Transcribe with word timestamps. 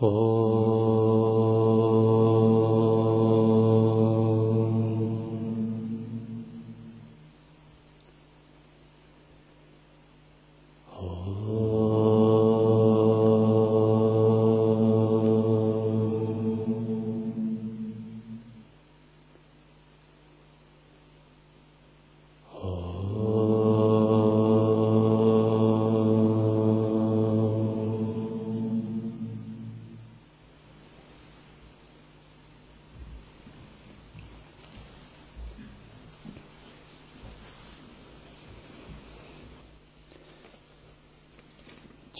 Oh. 0.00 0.77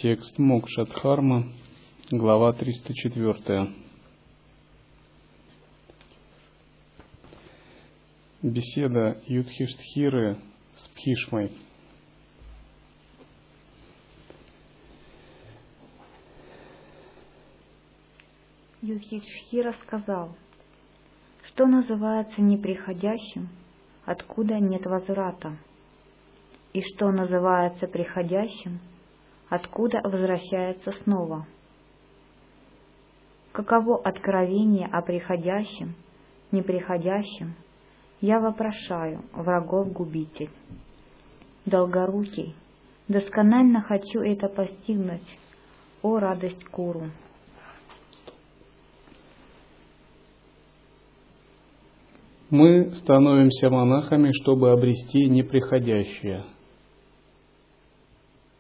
Текст 0.01 0.39
Мокшадхарма, 0.39 1.49
глава 2.13 2.53
304. 2.53 3.69
Беседа 8.43 9.21
Юдхиштхиры 9.27 10.39
с 10.77 10.87
Пхишмой. 10.91 11.51
Юдхиштхира 18.81 19.73
сказал, 19.85 20.37
что 21.43 21.67
называется 21.67 22.41
неприходящим, 22.41 23.49
откуда 24.05 24.61
нет 24.61 24.87
возврата, 24.87 25.59
и 26.73 26.83
что 26.83 27.11
называется 27.11 27.89
приходящим– 27.89 28.79
откуда 29.49 30.01
возвращается 30.05 30.93
снова. 31.05 31.47
Каково 33.53 34.01
откровение 34.03 34.87
о 34.87 35.03
приходящем, 35.03 35.95
неприходящем, 36.53 37.55
я 38.21 38.41
вопрошаю, 38.41 39.23
врагов 39.33 39.93
губитель. 39.93 40.51
Долгорукий, 41.65 42.55
досконально 43.09 43.83
хочу 43.83 44.21
это 44.21 44.49
постигнуть, 44.49 45.39
о 46.03 46.19
радость 46.19 46.65
Куру. 46.67 47.11
Мы 52.51 52.91
становимся 52.95 53.69
монахами, 53.69 54.31
чтобы 54.33 54.71
обрести 54.71 55.29
неприходящее– 55.29 56.45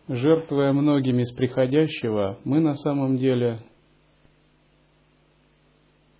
жертвуя 0.09 0.73
многими 0.73 1.23
из 1.23 1.33
приходящего, 1.33 2.39
мы 2.45 2.61
на 2.61 2.75
самом 2.75 3.19
деле 3.19 3.61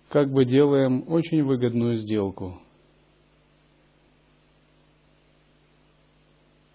как 0.09 0.31
бы 0.31 0.45
делаем 0.45 1.03
очень 1.07 1.43
выгодную 1.43 1.97
сделку. 1.97 2.59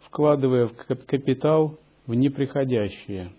Вкладывая 0.00 0.68
в 0.68 0.74
капитал 1.06 1.78
в 2.06 2.14
неприходящее. 2.14 3.32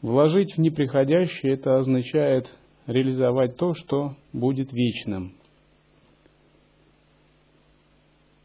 Вложить 0.00 0.54
в 0.56 0.58
неприходящее 0.58 1.54
это 1.54 1.76
означает 1.76 2.48
реализовать 2.86 3.56
то, 3.56 3.74
что 3.74 4.16
будет 4.32 4.72
вечным– 4.72 5.34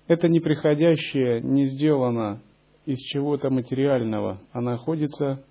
Это 0.07 0.27
неприходящее 0.27 1.41
не 1.41 1.65
сделано 1.65 2.41
из 2.85 2.99
чего-то 2.99 3.49
материального, 3.49 4.41
а 4.51 4.59
находится 4.59 5.43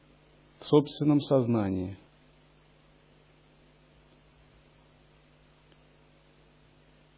в 0.59 0.67
собственном 0.67 1.21
сознании. 1.21 1.97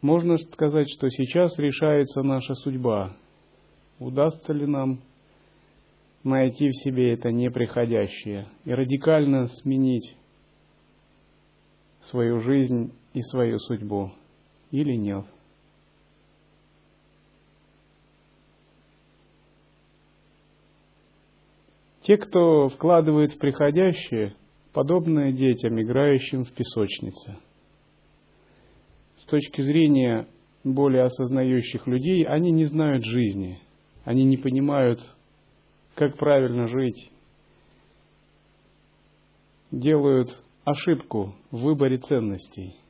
Можно 0.01 0.37
сказать, 0.37 0.87
что 0.89 1.09
сейчас 1.09 1.57
решается 1.57 2.21
наша 2.21 2.53
судьба. 2.53 3.17
Удастся 3.99 4.53
ли 4.53 4.65
нам 4.65 5.01
найти 6.23 6.69
в 6.69 6.75
себе 6.75 7.13
это 7.13 7.31
неприходящее 7.31 8.47
и 8.65 8.71
радикально 8.71 9.47
сменить 9.47 10.15
свою 12.01 12.39
жизнь 12.39 12.93
и 13.13 13.21
свою 13.23 13.57
судьбу 13.59 14.11
или 14.71 14.95
нет? 14.95 15.25
Те, 22.05 22.17
кто 22.17 22.69
вкладывает 22.69 23.31
в 23.31 23.39
приходящее, 23.39 24.35
подобные 24.73 25.33
детям, 25.33 25.81
играющим 25.81 26.43
в 26.43 26.53
песочнице. 26.53 27.37
С 29.15 29.25
точки 29.25 29.61
зрения 29.61 30.27
более 30.63 31.05
осознающих 31.05 31.87
людей, 31.87 32.23
они 32.23 32.51
не 32.51 32.65
знают 32.65 33.03
жизни, 33.03 33.59
они 34.03 34.23
не 34.23 34.37
понимают, 34.37 34.99
как 35.95 36.15
правильно 36.17 36.67
жить, 36.67 37.09
делают 39.71 40.29
ошибку 40.63 41.33
в 41.49 41.63
выборе 41.63 41.97
ценностей– 41.97 42.75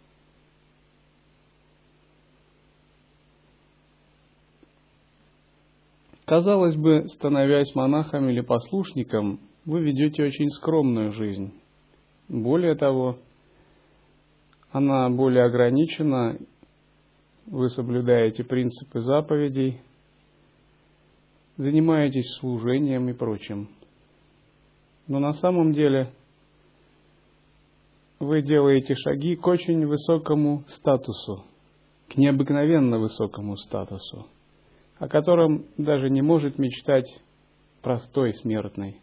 Казалось 6.25 6.75
бы, 6.75 7.08
становясь 7.09 7.75
монахом 7.75 8.30
или 8.30 8.41
послушником, 8.41 9.40
вы 9.63 9.84
ведете 9.84 10.24
очень 10.24 10.50
скромную 10.50 11.12
жизнь. 11.12 11.53
Более 12.28 12.74
того, 12.74 13.19
она 14.72 15.08
более 15.09 15.44
ограничена, 15.44 16.40
вы 17.46 17.69
соблюдаете 17.69 18.44
принципы 18.44 19.02
заповедей, 19.02 19.81
занимаетесь 21.58 22.38
служением 22.40 23.07
и 23.07 23.13
прочим. 23.13 23.69
Но 25.07 25.19
на 25.19 25.34
самом 25.34 25.74
деле 25.74 26.12
вы 28.19 28.42
делаете 28.42 28.96
шаги 28.96 29.36
к 29.36 29.46
очень 29.46 29.86
высокому 29.86 30.63
статусу, 30.69 31.44
к 32.09 32.18
необыкновенно 32.18 32.97
высокому 32.97 33.57
статусу 33.57 34.25
о 34.97 35.07
котором 35.07 35.66
даже 35.78 36.09
не 36.09 36.22
может 36.22 36.57
мечтать 36.57 37.07
простой 37.81 38.33
смертный. 38.33 39.01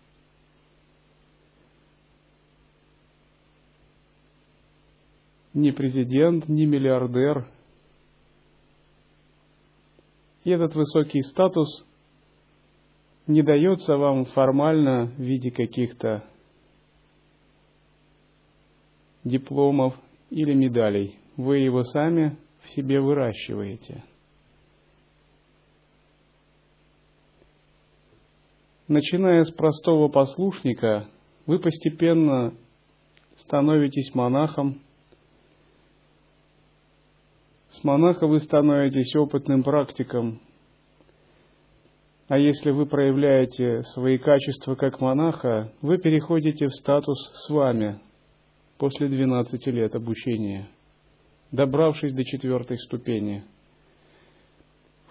Ни 5.55 5.71
президент, 5.71 6.49
ни 6.49 6.65
миллиардер. 6.65 7.47
И 10.45 10.51
этот 10.51 10.75
высокий 10.75 11.21
статус 11.21 11.87
не 13.27 13.43
дается 13.43 13.97
вам 13.99 14.25
формально 14.25 15.07
в 15.07 15.21
виде 15.21 15.51
каких-то 15.51 16.25
дипломов 19.25 19.95
или 20.31 20.55
медалей. 20.55 21.19
Вы 21.37 21.59
его 21.59 21.85
сами 21.85 22.39
в 22.63 22.71
себе 22.71 23.01
выращиваете– 23.01 24.05
Начиная 28.93 29.43
с 29.45 29.51
простого 29.51 30.09
послушника, 30.09 31.09
вы 31.47 31.59
постепенно 31.59 32.53
становитесь 33.39 34.15
монахом. 34.15 34.83
С 37.71 37.83
монаха 37.85 38.27
вы 38.27 38.39
становитесь 38.39 39.17
опытным 39.17 39.63
практиком. 39.63 40.43
А 42.29 42.37
если 42.37 42.71
вы 42.71 42.85
проявляете 42.85 43.83
свои 43.95 44.19
качества 44.19 44.75
как 44.75 45.01
монаха, 45.01 45.73
вы 45.81 45.97
переходите 45.97 46.67
в 46.67 46.75
статус 46.75 47.17
с 47.33 47.49
вами 47.49 47.99
после 48.77 49.09
12 49.09 49.67
лет 49.69 49.95
обучения, 49.95 50.69
добравшись 51.51 52.13
до 52.13 52.27
четвертой 52.27 52.77
ступени– 52.77 53.43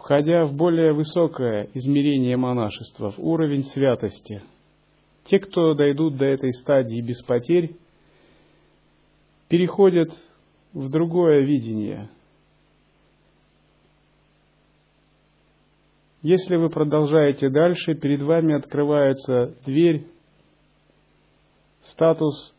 входя 0.04 0.46
в 0.46 0.54
более 0.54 0.94
высокое 0.94 1.70
измерение 1.76 2.36
монашества, 2.36 3.12
в 3.12 3.20
уровень 3.20 3.64
святости. 3.64 4.42
Те, 5.26 5.40
кто 5.40 5.76
дойдут 5.76 6.18
до 6.18 6.26
этой 6.26 6.54
стадии 6.54 7.02
без 7.02 7.22
потерь, 7.22 7.76
переходят 9.48 10.10
в 10.74 10.90
другое 10.90 11.46
видение. 11.46 12.10
Если 16.24 16.56
вы 16.56 16.70
продолжаете 16.70 17.50
дальше, 17.50 17.94
перед 17.94 18.22
вами 18.22 18.56
открывается 18.56 19.56
дверь 19.66 20.08
статус 21.84 22.56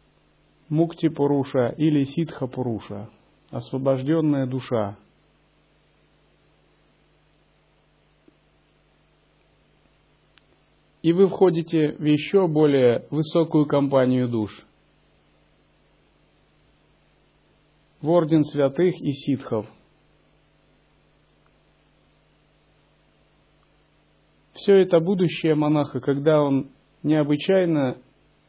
Мукти 0.68 1.08
Пуруша 1.08 1.74
или 1.76 2.04
Ситха 2.04 2.46
Пуруша, 2.46 3.08
освобожденная 3.50 4.46
душа. 4.46 4.96
И 11.02 11.12
вы 11.12 11.28
входите 11.28 11.96
в 11.98 12.04
еще 12.04 12.46
более 12.46 13.06
высокую 13.10 13.66
компанию 13.66 14.28
душ. 14.28 14.64
В 18.00 18.08
орден 18.08 18.44
святых 18.44 18.94
и 19.00 19.12
ситхов. 19.12 19.66
Все 24.52 24.76
это 24.76 25.00
будущее 25.00 25.56
монаха, 25.56 25.98
когда 25.98 26.40
он 26.40 26.70
необычайно, 27.02 27.98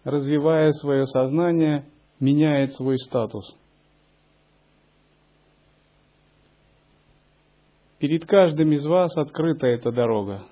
развивая 0.03 0.71
свое 0.73 1.07
сознание, 1.07 1.85
меняет 2.19 2.73
свой 2.73 3.00
статус. 3.00 3.55
Перед 7.97 8.25
каждым 8.27 8.73
из 8.73 8.85
вас 8.85 9.17
открыта 9.17 9.65
эта 9.65 9.91
дорога. 9.91 10.44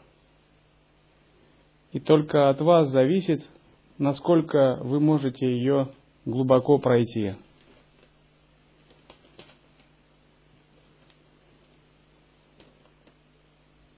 И 1.91 1.99
только 1.99 2.49
от 2.49 2.61
вас 2.61 2.89
зависит, 2.89 3.43
насколько 3.97 4.77
вы 4.81 4.99
можете 4.99 5.45
ее 5.45 5.89
глубоко 6.25 6.77
пройти. 6.77 7.35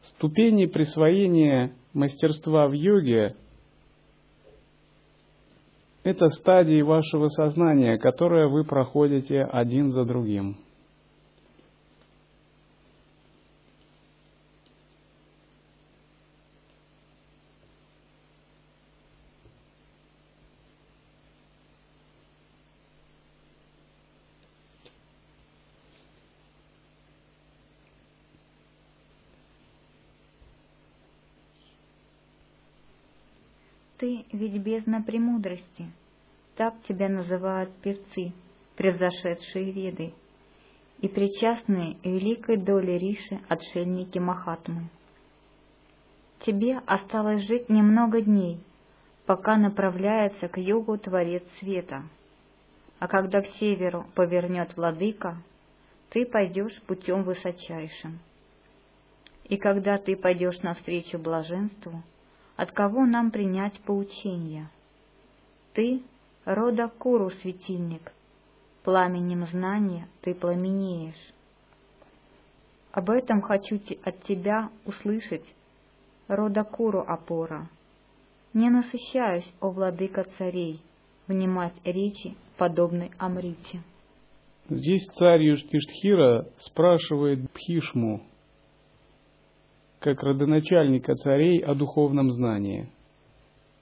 Ступени 0.02 0.66
присвоения 0.66 1.74
мастерства 1.94 2.68
в 2.68 2.74
йоге 2.74 3.36
это 6.04 6.28
стадии 6.28 6.82
вашего 6.82 7.30
сознания, 7.30 7.98
которые 7.98 8.50
вы 8.50 8.66
проходите 8.66 9.42
один 9.42 9.90
за 9.90 10.04
другим. 10.04 10.58
Ты 34.04 34.26
ведь 34.44 34.62
бездна 34.62 35.02
премудрости. 35.02 35.90
Так 36.56 36.74
тебя 36.88 37.08
называют 37.08 37.74
певцы, 37.82 38.34
превзошедшие 38.76 39.72
веды, 39.72 40.14
и 41.00 41.08
причастные 41.08 41.98
великой 42.04 42.58
доле 42.58 42.98
Риши 42.98 43.40
отшельники 43.48 44.20
Махатмы. 44.20 44.90
Тебе 46.42 46.80
осталось 46.86 47.48
жить 47.48 47.70
немного 47.70 48.22
дней, 48.22 48.60
пока 49.26 49.56
направляется 49.56 50.50
к 50.50 50.58
югу 50.58 50.98
Творец 50.98 51.44
Света. 51.60 52.04
А 53.00 53.08
когда 53.08 53.42
к 53.42 53.48
северу 53.60 54.06
повернет 54.14 54.76
Владыка, 54.76 55.38
ты 56.10 56.26
пойдешь 56.26 56.82
путем 56.82 57.24
высочайшим. 57.24 58.20
И 59.46 59.56
когда 59.58 59.98
ты 59.98 60.18
пойдешь 60.18 60.62
навстречу 60.62 61.18
блаженству, 61.18 62.04
от 62.64 62.72
кого 62.72 63.06
нам 63.06 63.30
принять 63.30 63.78
поучение? 63.82 64.70
Ты— 65.74 66.02
рода 66.46 66.88
Куру 66.88 67.30
светильник, 67.30 68.14
пламенем 68.84 69.46
знания 69.48 70.08
ты 70.22 70.34
пламенеешь. 70.34 71.34
Об 72.94 73.10
этом 73.10 73.42
хочу 73.42 73.82
от 74.06 74.24
тебя 74.24 74.70
услышать, 74.86 75.44
рода 76.30 76.64
Куру 76.64 77.04
опора. 77.06 77.70
Не 78.54 78.70
насыщаюсь, 78.70 79.52
о 79.60 79.72
владыка 79.72 80.24
царей, 80.38 80.80
внимать 81.28 81.76
речи, 81.84 82.38
подобной 82.58 83.12
Амрите. 83.18 83.84
Здесь 84.70 85.06
царь 85.18 85.44
Юштиштхира 85.44 86.48
спрашивает 86.60 87.40
Бхишму, 87.52 88.24
как 90.04 90.22
родоначальника 90.22 91.16
царей 91.16 91.60
о 91.60 91.76
духовном 91.76 92.30
знании. 92.32 92.90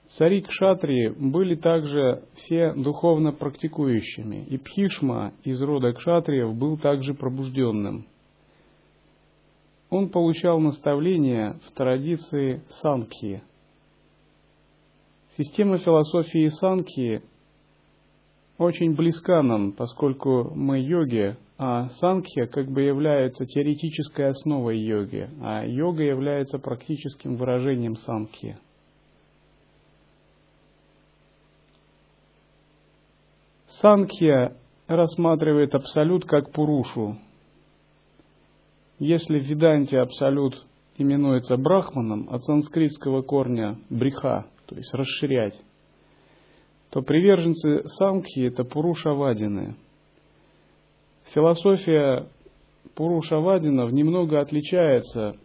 Цари 0.06 0.40
Кшатрии 0.42 1.08
были 1.08 1.56
также 1.56 2.22
все 2.34 2.74
духовно 2.74 3.32
практикующими, 3.32 4.44
и 4.44 4.56
Пхишма 4.56 5.32
из 5.42 5.60
рода 5.60 5.92
Кшатриев 5.92 6.54
был 6.54 6.78
также 6.78 7.14
пробужденным. 7.14 8.06
Он 9.90 10.10
получал 10.10 10.60
наставления 10.60 11.58
в 11.66 11.72
традиции 11.72 12.62
Санкхи. 12.68 13.42
Система 15.36 15.78
философии 15.78 16.46
Санкхи 16.46 17.22
очень 18.58 18.94
близка 18.94 19.42
нам, 19.42 19.72
поскольку 19.72 20.52
мы 20.54 20.80
йоги, 20.80 21.36
а 21.58 21.88
Санкхья 21.88 22.46
как 22.46 22.70
бы 22.70 22.82
является 22.82 23.44
теоретической 23.44 24.28
основой 24.28 24.78
йоги, 24.78 25.28
а 25.40 25.64
йога 25.64 26.02
является 26.02 26.58
практическим 26.58 27.36
выражением 27.36 27.96
Санкхи. 27.96 28.58
Санкхья 33.66 34.56
рассматривает 34.86 35.74
абсолют 35.74 36.24
как 36.24 36.52
пурушу. 36.52 37.16
Если 38.98 39.38
в 39.38 39.44
Веданте 39.44 39.98
абсолют 39.98 40.66
именуется 40.96 41.56
брахманом 41.56 42.28
от 42.30 42.44
санскритского 42.44 43.22
корня 43.22 43.78
бриха, 43.88 44.46
то 44.66 44.76
есть 44.76 44.92
расширять, 44.94 45.60
то 46.92 47.00
приверженцы 47.00 47.82
Самхи– 47.86 48.40
это 48.48 48.64
Пурушавадины. 48.64 49.76
Философия 51.32 52.28
Пурушавадинов 52.94 53.92
немного 53.92 54.40
отличается 54.40 55.36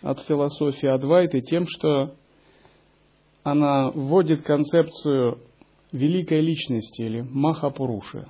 от 0.00 0.20
философии 0.20 0.88
Адвайты 0.88 1.42
тем, 1.42 1.66
что 1.68 2.14
она 3.42 3.90
вводит 3.90 4.44
концепцию 4.44 5.40
великой 5.92 6.40
личности 6.40 7.02
или 7.02 7.20
Махапуруши. 7.20 8.28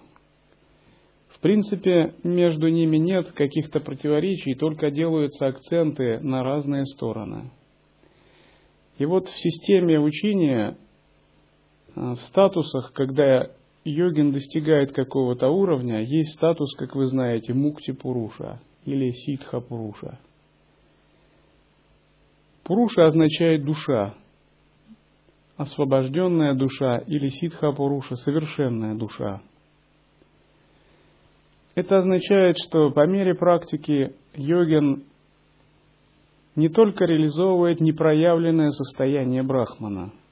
В 1.28 1.38
принципе, 1.38 2.14
между 2.24 2.66
ними 2.66 2.96
нет 2.96 3.30
каких-то 3.30 3.78
противоречий, 3.78 4.54
только 4.54 4.90
делаются 4.90 5.46
акценты 5.46 6.18
на 6.18 6.42
разные 6.42 6.84
стороны. 6.86 7.52
И 8.98 9.06
вот 9.06 9.28
в 9.28 9.38
системе 9.38 10.00
учения 10.00 10.76
в 11.98 12.20
статусах, 12.20 12.92
когда 12.92 13.50
йогин 13.84 14.30
достигает 14.30 14.92
какого-то 14.92 15.48
уровня, 15.48 16.02
есть 16.02 16.34
статус, 16.34 16.72
как 16.76 16.94
вы 16.94 17.06
знаете, 17.06 17.52
мукти 17.54 17.90
пуруша 17.90 18.60
или 18.84 19.10
ситха 19.10 19.60
пуруша. 19.60 20.18
Пуруша 22.62 23.06
означает 23.06 23.64
душа, 23.64 24.14
освобожденная 25.56 26.54
душа 26.54 26.98
или 26.98 27.30
ситха 27.30 27.72
пуруша, 27.72 28.14
совершенная 28.14 28.94
душа. 28.94 29.40
Это 31.74 31.96
означает, 31.96 32.56
что 32.58 32.90
по 32.90 33.06
мере 33.06 33.34
практики 33.34 34.14
йогин 34.34 35.02
не 36.54 36.68
только 36.68 37.06
реализовывает 37.06 37.80
непроявленное 37.80 38.70
состояние 38.70 39.42
брахмана– 39.42 40.12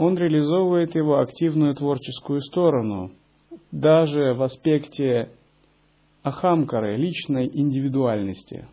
он 0.00 0.16
реализовывает 0.16 0.94
его 0.94 1.18
активную 1.18 1.74
творческую 1.74 2.40
сторону, 2.40 3.12
даже 3.70 4.32
в 4.32 4.42
аспекте 4.42 5.28
ахамкары, 6.22 6.96
личной 6.96 7.46
индивидуальности. 7.52 8.66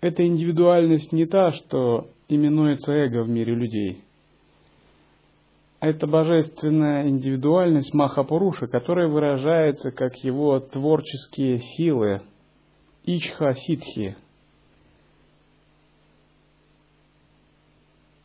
Эта 0.00 0.26
индивидуальность 0.26 1.12
не 1.12 1.24
та, 1.24 1.52
что 1.52 2.08
именуется 2.28 2.92
эго 2.92 3.22
в 3.22 3.28
мире 3.28 3.54
людей. 3.54 4.02
Это 5.78 6.08
божественная 6.08 7.08
индивидуальность 7.08 7.94
Махапуруша, 7.94 8.66
которая 8.66 9.06
выражается 9.06 9.92
как 9.92 10.16
его 10.24 10.58
творческие 10.58 11.60
силы, 11.60 12.22
ичха 13.04 13.54
ситхи. 13.54 14.16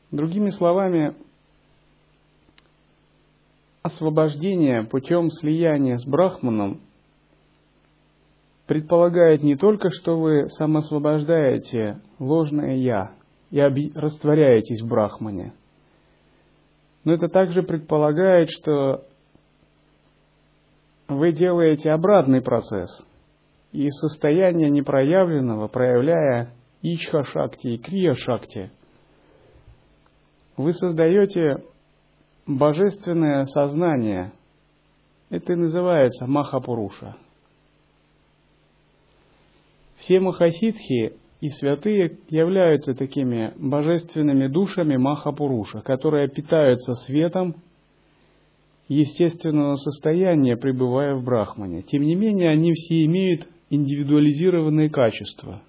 Другими 0.09 0.49
словами, 0.49 1.13
освобождение 3.87 4.83
путем 4.83 5.29
слияния 5.29 5.97
с 5.97 6.05
Брахманом 6.05 6.81
предполагает 8.67 9.43
не 9.43 9.55
только, 9.55 9.89
что 9.89 10.19
вы 10.19 10.49
самосвобождаете 10.49 11.99
ложное 12.19 12.75
«я» 12.75 13.15
и 13.49 13.59
растворяетесь 13.95 14.81
в 14.81 14.87
Брахмане, 14.87 15.53
Но 17.05 17.13
это 17.13 17.29
также 17.29 17.63
предполагает, 17.63 18.49
что 18.49 19.05
вы 21.07 21.31
делаете 21.31 21.91
обратный 21.91 22.41
процесс. 22.41 22.89
И 23.71 23.89
состояние 23.89 24.69
непроявленного, 24.69 25.67
проявляя 25.69 26.53
ичха-шакти 26.81 27.67
и 27.67 27.77
крия-шакти, 27.77 28.69
вы 30.57 30.73
создаете 30.73 31.63
божественное 32.47 33.45
сознание. 33.45 34.31
Это 35.29 35.53
и 35.53 35.55
называется 35.57 36.25
Махапуруша. 36.25 37.17
Все 39.97 40.19
махасидхи 40.19 41.13
и 41.41 41.49
святые 41.49 42.17
являются 42.29 42.93
такими 42.93 43.53
божественными 43.57 44.47
душами 44.47 44.95
Махапуруша, 44.95 45.81
которые 45.81 46.29
питаются 46.29 46.95
светом 46.95 47.55
естественного 48.87 49.75
состояния, 49.75 50.55
пребывая 50.55 51.15
в 51.15 51.23
Брахмане. 51.23 51.81
Тем 51.81 52.03
не 52.03 52.15
менее, 52.15 52.49
они 52.49 52.71
все 52.73 53.03
имеют 53.05 53.47
индивидуализированные 53.69 54.89
качества. 54.89 55.61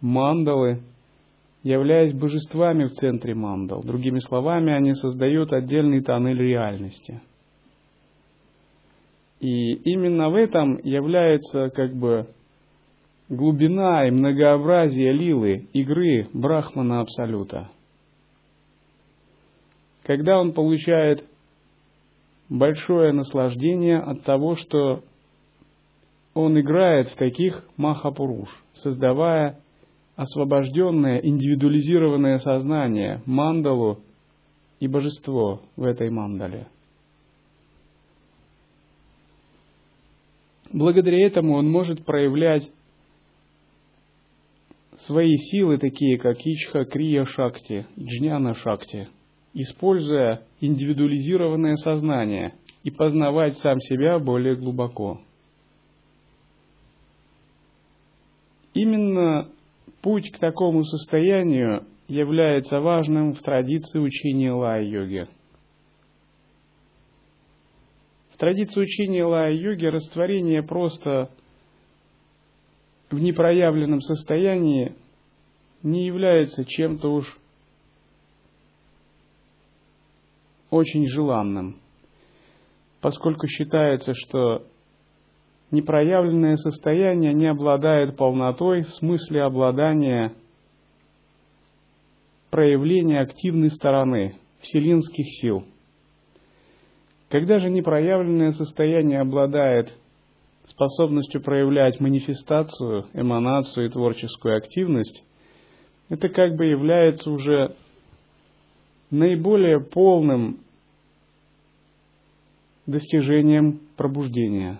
Мандалы, 0.00 0.80
являясь 1.64 2.12
божествами 2.12 2.84
в 2.84 2.92
центре 2.92 3.34
мандал. 3.34 3.82
Другими 3.82 4.18
словами, 4.20 4.72
они 4.72 4.94
создают 4.94 5.52
отдельный 5.52 6.02
тоннель 6.02 6.38
реальности. 6.38 7.22
И 9.40 9.72
именно 9.72 10.28
в 10.28 10.34
этом 10.34 10.78
является 10.84 11.70
как 11.70 11.94
бы 11.94 12.28
глубина 13.30 14.06
и 14.06 14.10
многообразие 14.10 15.12
лилы, 15.12 15.68
игры 15.72 16.28
Брахмана 16.34 17.00
Абсолюта. 17.00 17.70
Когда 20.02 20.38
он 20.38 20.52
получает 20.52 21.24
большое 22.50 23.12
наслаждение 23.12 24.00
от 24.00 24.22
того, 24.22 24.54
что 24.54 25.02
он 26.34 26.60
играет 26.60 27.08
в 27.08 27.16
таких 27.16 27.64
махапуруш, 27.78 28.50
создавая 28.74 29.60
освобожденное, 30.16 31.18
индивидуализированное 31.18 32.38
сознание, 32.38 33.22
мандалу 33.26 34.00
и 34.80 34.86
божество 34.86 35.62
в 35.76 35.84
этой 35.84 36.10
мандале. 36.10 36.68
Благодаря 40.72 41.24
этому 41.26 41.54
он 41.54 41.70
может 41.70 42.04
проявлять 42.04 42.68
свои 44.94 45.36
силы, 45.36 45.78
такие 45.78 46.18
как 46.18 46.38
Ичха 46.40 46.84
Крия 46.84 47.24
Шакти, 47.24 47.86
Джняна 47.98 48.54
Шакти, 48.54 49.08
используя 49.52 50.42
индивидуализированное 50.60 51.76
сознание 51.76 52.54
и 52.82 52.90
познавать 52.90 53.56
сам 53.58 53.80
себя 53.80 54.18
более 54.18 54.56
глубоко. 54.56 55.20
Именно 58.74 59.48
путь 60.04 60.30
к 60.32 60.38
такому 60.38 60.84
состоянию 60.84 61.86
является 62.08 62.78
важным 62.78 63.32
в 63.32 63.40
традиции 63.40 63.98
учения 63.98 64.52
лая-йоги. 64.52 65.26
В 68.28 68.36
традиции 68.36 68.82
учения 68.82 69.24
лая-йоги 69.24 69.86
растворение 69.86 70.62
просто 70.62 71.30
в 73.10 73.18
непроявленном 73.18 74.02
состоянии 74.02 74.94
не 75.82 76.04
является 76.04 76.66
чем-то 76.66 77.08
уж 77.10 77.38
очень 80.68 81.08
желанным, 81.08 81.80
поскольку 83.00 83.46
считается, 83.46 84.12
что 84.14 84.66
непроявленное 85.74 86.56
состояние 86.56 87.34
не 87.34 87.46
обладает 87.46 88.16
полнотой 88.16 88.82
в 88.82 88.90
смысле 88.94 89.42
обладания 89.42 90.32
проявления 92.50 93.20
активной 93.20 93.70
стороны 93.70 94.36
вселенских 94.60 95.26
сил. 95.40 95.64
Когда 97.28 97.58
же 97.58 97.68
непроявленное 97.68 98.52
состояние 98.52 99.20
обладает 99.20 99.92
способностью 100.66 101.42
проявлять 101.42 101.98
манифестацию, 101.98 103.06
эманацию 103.12 103.86
и 103.86 103.90
творческую 103.90 104.56
активность, 104.56 105.24
это 106.08 106.28
как 106.28 106.54
бы 106.54 106.66
является 106.66 107.30
уже 107.30 107.74
наиболее 109.10 109.80
полным 109.80 110.60
достижением 112.86 113.80
пробуждения. 113.96 114.78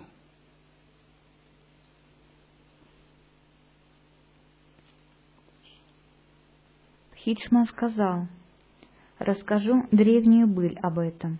Хичма 7.25 7.65
сказал, 7.65 8.27
расскажу 9.17 9.87
древнюю 9.91 10.47
быль 10.47 10.77
об 10.83 10.99
этом, 10.99 11.39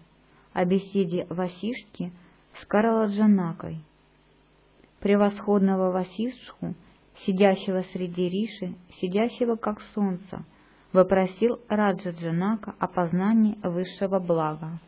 о 0.51 0.65
беседе 0.65 1.27
Васиштки 1.30 2.12
с 2.60 2.65
Караладжанакой– 2.65 3.77
превосходного 5.00 5.92
Васишху, 5.92 6.74
сидящего 7.20 7.84
среди 7.94 8.27
Риши, 8.27 8.74
сидящего 9.00 9.58
как 9.58 9.80
солнце, 9.94 10.44
вопросил 10.92 11.60
Раджа 11.68 12.10
Джанака 12.10 12.74
о 12.80 12.88
познании 12.88 13.60
высшего 13.62 14.20
блага. 14.20 14.80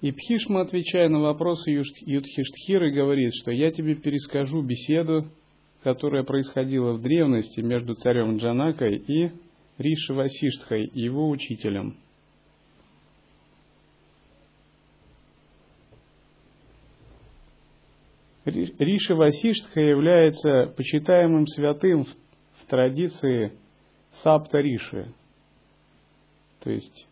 И 0.00 0.12
Пхишма, 0.12 0.62
отвечая 0.62 1.10
на 1.10 1.20
вопросы 1.20 1.70
Юдхиштхиры, 1.70 2.90
говорит, 2.90 3.34
что 3.34 3.50
я 3.50 3.70
тебе 3.70 3.96
перескажу 3.96 4.62
беседу, 4.62 5.26
которая 5.86 6.24
происходила 6.24 6.94
в 6.94 7.00
древности 7.00 7.60
между 7.60 7.94
царем 7.94 8.38
Джанакой 8.38 8.96
и 8.96 9.30
Риши 9.78 10.14
Васиштхой, 10.14 10.90
его 10.92 11.30
учителем– 11.30 11.96
Риши 18.44 19.14
Васиштха 19.14 19.80
является 19.80 20.72
почитаемым 20.76 21.46
святым 21.46 22.04
в, 22.04 22.08
в 22.08 22.66
традиции 22.66 23.52
Сапта 24.10 24.58
Риши, 24.58 25.12
то 26.64 26.70
есть 26.70 27.06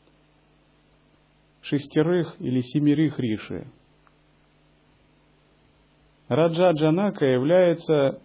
шестерых 1.63 2.35
или 2.41 2.61
семерых 2.61 3.21
Риши. 3.21 3.69
Раджа 6.27 6.73
Джанака 6.73 7.25
является 7.25 8.21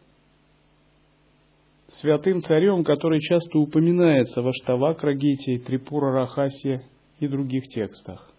святым 1.91 2.41
царем, 2.41 2.84
который 2.84 3.19
часто 3.22 3.60
упоминается 3.60 4.41
в 4.41 4.48
Аштавакрагите, 4.48 5.58
Трипура 5.60 6.12
Рахасе 6.12 6.84
и 7.19 7.27
других 7.27 7.67
текстах. 7.67 8.29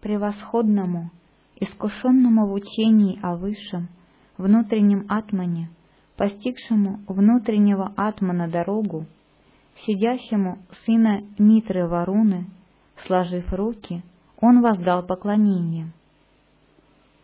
превосходному, 0.00 1.10
искушенному 1.56 2.46
в 2.46 2.52
учении 2.54 3.18
о 3.22 3.36
высшем, 3.36 3.88
внутреннем 4.36 5.06
атмане, 5.08 5.70
постигшему 6.16 7.00
внутреннего 7.06 7.92
атмана 7.96 8.48
дорогу, 8.48 9.06
сидящему 9.86 10.58
сына 10.84 11.22
Митры 11.38 11.86
Варуны, 11.86 12.46
сложив 13.06 13.52
руки, 13.52 14.02
он 14.40 14.62
воздал 14.62 15.06
поклонение. 15.06 15.92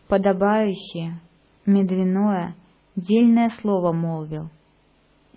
Подобающее, 0.07 1.19
медвяное, 1.67 2.55
дельное 2.95 3.51
слово 3.61 3.91
молвил. 3.91 4.49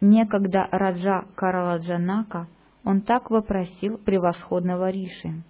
Некогда 0.00 0.66
Раджа 0.72 1.26
Караладжанака 1.34 2.48
он 2.84 3.02
так 3.02 3.30
вопросил 3.30 3.98
превосходного 3.98 4.90
Риши. 4.90 5.42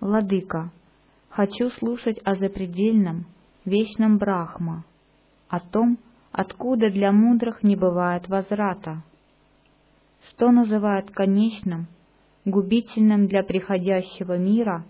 «Владыка, 0.00 0.72
Хочу 1.34 1.68
слушать 1.70 2.20
о 2.22 2.36
запредельном, 2.36 3.26
вечном 3.64 4.18
Брахма, 4.18 4.84
о 5.48 5.58
том, 5.58 5.98
откуда 6.30 6.90
для 6.90 7.10
мудрых 7.10 7.64
не 7.64 7.74
бывает 7.74 8.28
возврата. 8.28 9.02
Что 10.28 10.52
называют 10.52 11.10
конечным, 11.10 11.88
губительным 12.44 13.26
для 13.26 13.42
приходящего 13.42 14.38
мира, 14.38 14.84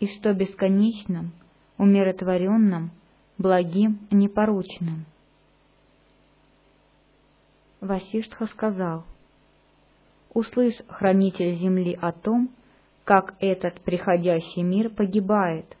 и 0.00 0.06
что 0.06 0.32
бесконечным, 0.32 1.32
умиротворенным, 1.76 2.90
благим, 3.38 3.98
непорочным. 4.10 5.06
Васиштха 7.80 8.46
сказал, 8.46 9.04
«Услышь, 10.32 10.78
хранитель 10.88 11.56
земли, 11.56 11.96
о 12.00 12.12
том, 12.12 12.50
как 13.04 13.34
этот 13.40 13.80
приходящий 13.82 14.62
мир 14.62 14.90
погибает, 14.90 15.76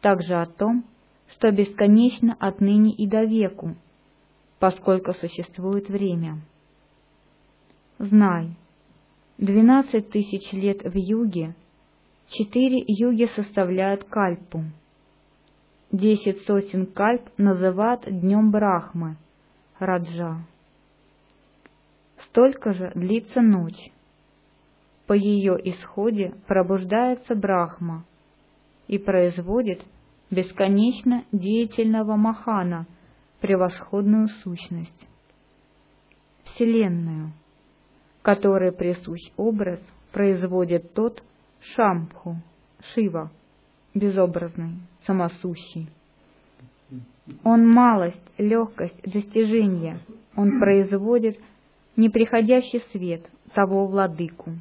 также 0.00 0.34
о 0.34 0.46
том, 0.46 0.84
что 1.28 1.50
бесконечно 1.50 2.36
отныне 2.40 2.92
и 2.92 3.06
до 3.06 3.24
веку, 3.24 3.76
поскольку 4.58 5.12
существует 5.12 5.88
время. 5.88 6.40
Знай, 7.98 8.56
Двенадцать 9.38 10.10
тысяч 10.10 10.50
лет 10.52 10.82
в 10.82 10.96
юге, 10.96 11.54
четыре 12.28 12.82
юги 12.88 13.26
составляют 13.36 14.02
кальпу. 14.02 14.64
Десять 15.90 16.42
сотен 16.42 16.84
кальп 16.84 17.30
называют 17.38 18.04
днем 18.04 18.50
Брахмы, 18.50 19.16
Раджа. 19.78 20.44
Столько 22.26 22.74
же 22.74 22.92
длится 22.94 23.40
ночь. 23.40 23.90
По 25.06 25.14
ее 25.14 25.56
исходе 25.70 26.34
пробуждается 26.46 27.34
Брахма 27.34 28.04
и 28.86 28.98
производит 28.98 29.82
бесконечно 30.30 31.24
деятельного 31.32 32.16
Махана, 32.16 32.86
превосходную 33.40 34.28
сущность, 34.42 35.08
Вселенную, 36.44 37.32
которой 38.20 38.72
присущ 38.72 39.22
образ 39.38 39.80
производит 40.12 40.92
тот 40.92 41.22
Шампху, 41.60 42.36
Шива, 42.92 43.30
безобразный, 43.98 44.74
самосущий. 45.06 45.88
Он 47.44 47.68
малость, 47.68 48.22
легкость, 48.38 49.00
достижение. 49.02 50.00
Он 50.36 50.58
производит 50.58 51.38
неприходящий 51.96 52.82
свет, 52.92 53.22
того 53.54 53.86
владыку. 53.86 54.52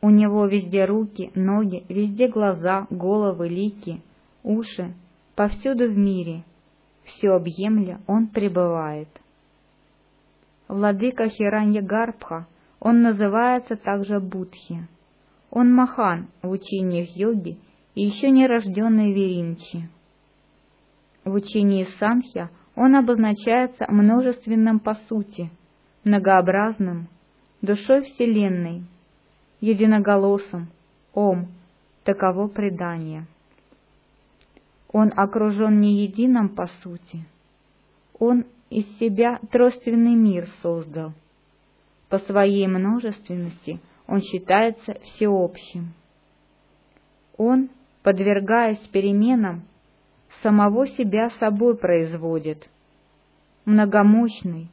У 0.00 0.10
него 0.10 0.46
везде 0.46 0.84
руки, 0.84 1.30
ноги, 1.34 1.84
везде 1.88 2.28
глаза, 2.28 2.86
головы, 2.90 3.48
лики, 3.48 4.00
уши, 4.42 4.94
повсюду 5.36 5.88
в 5.88 5.96
мире. 5.96 6.44
Все 7.04 7.30
объемля 7.30 8.00
он 8.06 8.28
пребывает. 8.28 9.08
Владыка 10.68 11.28
Хиранья 11.28 11.82
Гарбха, 11.82 12.46
он 12.80 13.02
называется 13.02 13.76
также 13.76 14.18
Будхи. 14.18 14.88
Он 15.50 15.72
Махан 15.72 16.28
в 16.42 16.50
учениях 16.50 17.14
йоги 17.14 17.58
и 17.94 18.02
еще 18.02 18.30
не 18.30 18.46
рожденный 18.46 19.12
Веринчи. 19.12 19.88
В 21.24 21.34
учении 21.34 21.84
Санхья 21.98 22.50
он 22.74 22.96
обозначается 22.96 23.86
множественным 23.88 24.80
по 24.80 24.94
сути, 24.94 25.50
многообразным, 26.04 27.08
душой 27.60 28.02
Вселенной, 28.02 28.84
единоголосым, 29.60 30.68
Ом, 31.14 31.48
таково 32.04 32.48
предание. 32.48 33.26
Он 34.92 35.12
окружен 35.14 35.80
не 35.80 36.04
единым 36.04 36.48
по 36.48 36.66
сути. 36.82 37.26
Он 38.18 38.46
из 38.70 38.86
себя 38.98 39.38
тройственный 39.50 40.14
мир 40.14 40.48
создал. 40.62 41.12
По 42.08 42.18
своей 42.18 42.66
множественности 42.66 43.80
он 44.06 44.20
считается 44.20 44.94
всеобщим. 45.02 45.92
Он, 47.36 47.68
подвергаясь 48.02 48.86
переменам, 48.88 49.64
самого 50.42 50.86
себя 50.86 51.30
собой 51.38 51.76
производит, 51.76 52.68
многомощный, 53.64 54.70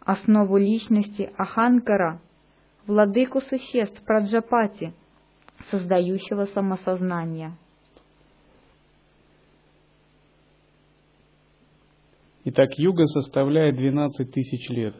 основу 0.00 0.56
личности 0.58 1.32
Аханкара, 1.36 2.20
владыку 2.86 3.40
существ 3.40 4.02
Праджапати, 4.04 4.92
создающего 5.70 6.46
самосознание. 6.46 7.56
Итак, 12.44 12.70
юга 12.78 13.04
составляет 13.06 13.76
12 13.76 14.32
тысяч 14.32 14.68
лет. 14.70 14.94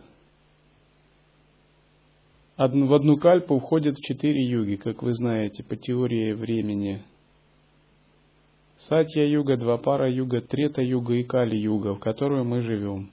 В 2.61 2.93
одну 2.93 3.17
кальпу 3.17 3.59
входят 3.59 3.97
четыре 3.97 4.45
юги, 4.45 4.75
как 4.75 5.02
вы 5.02 5.15
знаете, 5.15 5.65
по 5.65 5.76
теории 5.76 6.35
времени. 6.35 7.02
Сатья-юга, 8.76 9.56
Двапара-юга, 9.56 10.43
Трета-юга 10.43 11.15
и 11.15 11.23
Кали-юга, 11.23 11.95
в 11.95 12.00
которую 12.00 12.45
мы 12.45 12.61
живем. 12.61 13.13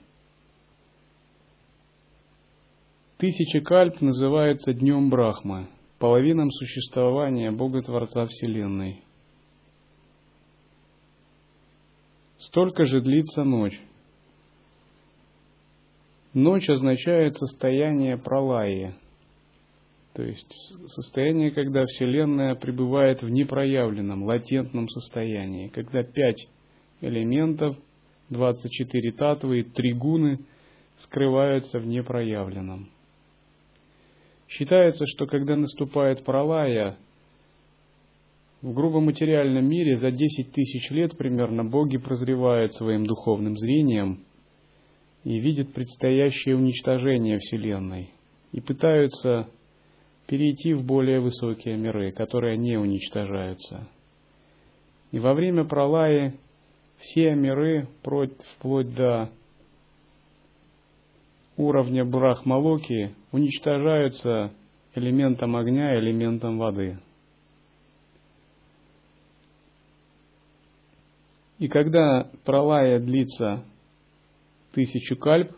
Тысяча 3.16 3.62
кальп 3.62 4.02
называется 4.02 4.74
Днем 4.74 5.08
Брахмы, 5.08 5.68
половином 5.98 6.50
существования 6.50 7.50
Бога-Творца 7.50 8.26
Вселенной. 8.26 9.02
Столько 12.36 12.84
же 12.84 13.00
длится 13.00 13.44
ночь. 13.44 13.80
Ночь 16.34 16.68
означает 16.68 17.34
состояние 17.38 18.18
пролаи, 18.18 18.92
то 20.18 20.24
есть 20.24 20.52
состояние, 20.88 21.52
когда 21.52 21.86
Вселенная 21.86 22.56
пребывает 22.56 23.22
в 23.22 23.28
непроявленном, 23.28 24.24
латентном 24.24 24.88
состоянии, 24.88 25.68
когда 25.68 26.02
пять 26.02 26.48
элементов, 27.00 27.76
24 28.30 29.12
татвы 29.12 29.60
и 29.60 29.62
три 29.62 29.92
гуны 29.92 30.40
скрываются 30.96 31.78
в 31.78 31.86
непроявленном. 31.86 32.88
Считается, 34.48 35.06
что 35.06 35.28
когда 35.28 35.54
наступает 35.54 36.24
пролая, 36.24 36.96
в 38.60 38.74
грубо 38.74 38.98
материальном 38.98 39.68
мире 39.68 39.98
за 39.98 40.10
10 40.10 40.50
тысяч 40.50 40.90
лет 40.90 41.16
примерно 41.16 41.64
боги 41.64 41.96
прозревают 41.96 42.74
своим 42.74 43.06
духовным 43.06 43.56
зрением 43.56 44.24
и 45.22 45.38
видят 45.38 45.72
предстоящее 45.74 46.56
уничтожение 46.56 47.38
Вселенной 47.38 48.10
и 48.50 48.60
пытаются 48.60 49.48
перейти 50.28 50.74
в 50.74 50.84
более 50.84 51.20
высокие 51.20 51.76
миры, 51.76 52.12
которые 52.12 52.58
не 52.58 52.76
уничтожаются. 52.76 53.88
И 55.10 55.18
во 55.18 55.32
время 55.32 55.64
пролаи 55.64 56.34
все 56.98 57.34
миры, 57.34 57.88
вплоть 58.02 58.94
до 58.94 59.30
уровня 61.56 62.04
Брахмалоки 62.04 63.14
уничтожаются 63.32 64.52
элементом 64.94 65.56
огня, 65.56 65.98
элементом 65.98 66.58
воды. 66.58 66.98
И 71.58 71.68
когда 71.68 72.30
пролая 72.44 73.00
длится 73.00 73.64
тысячу 74.72 75.16
кальп, 75.16 75.52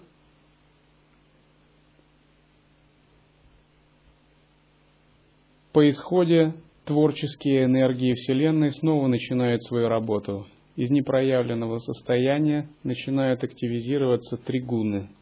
по 5.73 5.89
исходе 5.89 6.55
творческие 6.85 7.65
энергии 7.65 8.15
Вселенной 8.15 8.73
снова 8.73 9.07
начинают 9.07 9.63
свою 9.63 9.89
работу. 9.89 10.47
Из 10.77 10.91
непроявленного 10.91 11.79
состояния 11.79 12.69
начинают 12.83 13.45
активизироваться 13.45 14.37
тригуны– 14.37 15.09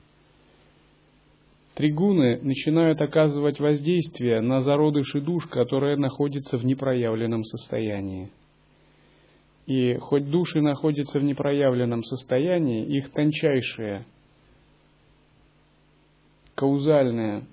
Тригуны 1.79 2.41
начинают 2.43 3.01
оказывать 3.01 3.61
воздействие 3.61 4.41
на 4.41 4.63
зародыши 4.63 5.21
душ, 5.21 5.47
которые 5.47 5.97
находятся 5.97 6.59
в 6.59 6.65
непроявленном 6.65 7.45
состоянии. 7.45 8.33
И 9.67 9.95
хоть 9.95 10.29
души 10.29 10.61
находятся 10.61 11.21
в 11.21 11.23
непроявленном 11.23 12.03
состоянии, 12.03 12.85
их 12.85 13.13
тончайшие 13.13 14.07
каузальные 16.57 17.47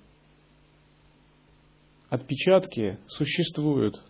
отпечатки 2.08 2.98
существуют. 3.08 4.00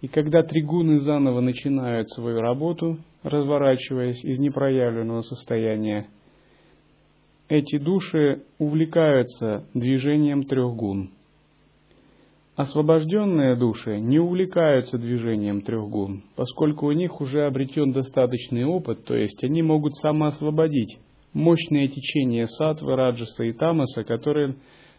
И 0.00 0.08
когда 0.08 0.42
тригуны 0.42 0.98
заново 0.98 1.40
начинают 1.40 2.10
свою 2.10 2.40
работу, 2.40 2.98
разворачиваясь 3.22 4.22
из 4.22 4.38
непроявленного 4.38 5.22
состояния, 5.22 6.08
эти 7.48 7.78
души 7.78 8.42
увлекаются 8.58 9.66
движением 9.74 10.44
трех 10.44 10.74
гун. 10.74 11.10
Освобожденные 12.56 13.56
души 13.56 13.98
не 13.98 14.18
увлекаются 14.18 14.96
движением 14.96 15.62
трех 15.62 15.88
гун, 15.88 16.22
поскольку 16.36 16.86
у 16.86 16.92
них 16.92 17.20
уже 17.20 17.46
обретен 17.46 17.92
достаточный 17.92 18.64
опыт, 18.64 19.04
то 19.04 19.16
есть 19.16 19.42
они 19.42 19.62
могут 19.62 19.96
самоосвободить 19.96 20.98
мощное 21.32 21.88
течение 21.88 22.46
сатвы, 22.46 22.94
раджаса 22.94 23.44
и 23.44 23.52
тамаса, 23.52 24.04
которое 24.04 24.54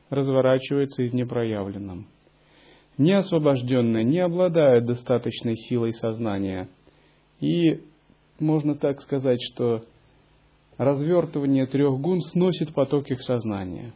разворачивается 0.09 1.03
из 1.03 1.13
непроявленном. 1.13 2.07
Неосвобожденные 2.97 4.03
не 4.03 4.19
обладают 4.19 4.85
достаточной 4.85 5.57
силой 5.57 5.93
сознания. 5.93 6.69
И 7.41 7.81
можно 8.39 8.75
так 8.75 9.01
сказать, 9.01 9.39
что 9.41 9.83
развертывание 10.77 11.65
трех 11.65 11.99
гун 11.99 12.21
сносит 12.21 12.73
поток 12.73 13.09
их 13.11 13.21
сознания. 13.21 13.93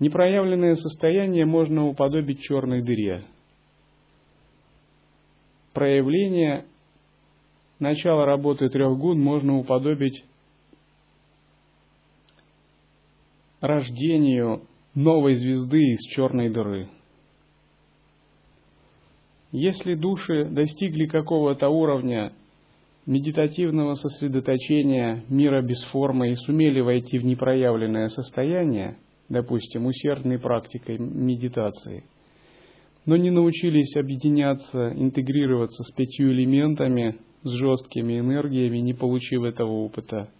Непроявленное 0.00 0.74
состояние 0.74 1.46
можно 1.46 1.86
уподобить 1.86 2.40
черной 2.40 2.82
дыре. 2.82 3.24
Проявление 5.72 6.66
начала 7.78 8.26
работы 8.26 8.68
трех 8.68 8.98
гун 8.98 9.20
можно 9.20 9.58
уподобить 9.58 10.24
рождению 13.60 14.62
новой 14.94 15.34
звезды 15.34 15.92
из 15.92 16.00
черной 16.08 16.50
дыры. 16.50 16.88
Если 19.50 19.94
души 19.94 20.46
достигли 20.46 21.06
какого-то 21.06 21.68
уровня 21.68 22.32
медитативного 23.06 23.94
сосредоточения 23.94 25.24
мира 25.28 25.60
без 25.62 25.82
формы 25.90 26.32
и 26.32 26.36
сумели 26.36 26.80
войти 26.80 27.18
в 27.18 27.24
непроявленное 27.24 28.08
состояние, 28.08 28.96
допустим, 29.28 29.86
усердной 29.86 30.38
практикой 30.38 30.98
медитации, 30.98 32.04
но 33.04 33.16
не 33.16 33.30
научились 33.30 33.96
объединяться, 33.96 34.92
интегрироваться 34.94 35.82
с 35.82 35.90
пятью 35.90 36.32
элементами, 36.32 37.16
с 37.42 37.50
жесткими 37.50 38.20
энергиями, 38.20 38.78
не 38.78 38.94
получив 38.94 39.42
этого 39.42 39.70
опыта, 39.70 40.30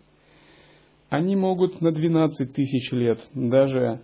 они 1.10 1.36
могут 1.36 1.80
на 1.80 1.90
12 1.90 2.52
тысяч 2.54 2.92
лет, 2.92 3.18
даже 3.34 4.00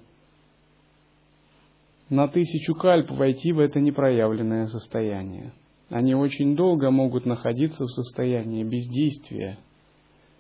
на 2.11 2.27
тысячу 2.29 2.75
кальп 2.75 3.11
войти 3.11 3.53
в 3.53 3.61
это 3.61 3.81
непроявленное 3.81 4.67
состояние. 4.67 5.53
Они 5.91 6.15
очень 6.15 6.57
долго 6.57 6.91
могут 6.91 7.27
находиться 7.27 7.85
в 7.85 7.91
состоянии 7.91 8.65
бездействия, 8.65 9.59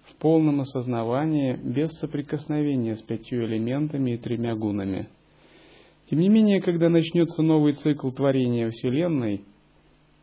в 0.05 0.17
полном 0.17 0.61
осознавании, 0.61 1.57
без 1.57 1.91
соприкосновения 1.99 2.97
с 2.97 3.03
пятью 3.03 3.45
элементами 3.45 4.13
и 4.13 4.19
тремя 4.19 4.55
гунами. 4.55 5.09
Тем 6.09 6.21
не 6.21 6.29
менее, 6.29 6.63
когда 6.63 6.89
начнется 6.89 7.43
новый 7.43 7.75
цикл 7.75 8.11
творения 8.11 8.71
Вселенной, 8.71 9.43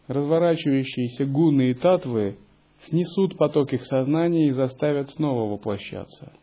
разворачивающиеся 0.08 1.26
гуны 1.26 1.72
и 1.72 1.74
татвы 1.76 2.38
снесут 2.82 3.38
поток 3.38 3.74
их 3.74 3.86
сознания 3.86 4.48
и 4.48 4.52
заставят 4.52 5.10
снова 5.12 5.52
воплощаться, 5.52 6.34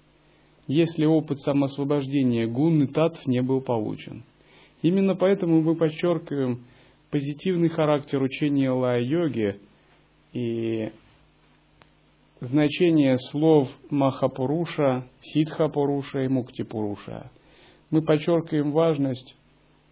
если 0.68 1.04
опыт 1.04 1.40
самосвобождения 1.40 2.46
гун 2.46 2.82
и 2.84 2.86
татв 2.86 3.26
не 3.26 3.42
был 3.42 3.60
получен. 3.60 4.24
Именно 4.82 5.14
поэтому 5.14 5.62
мы 5.62 5.76
подчеркиваем 5.76 6.64
позитивный 7.10 7.68
характер 7.68 8.20
учения 8.20 8.70
лая-йоги 8.70 9.60
и 10.32 10.90
значение 12.40 13.16
слов 13.30 13.68
Махапуруша, 13.90 15.06
Сидхапуруша 15.20 16.24
и 16.24 16.28
Муктипуруша. 16.28 17.30
Мы 17.90 18.02
подчеркиваем 18.02 18.72
важность 18.72 19.36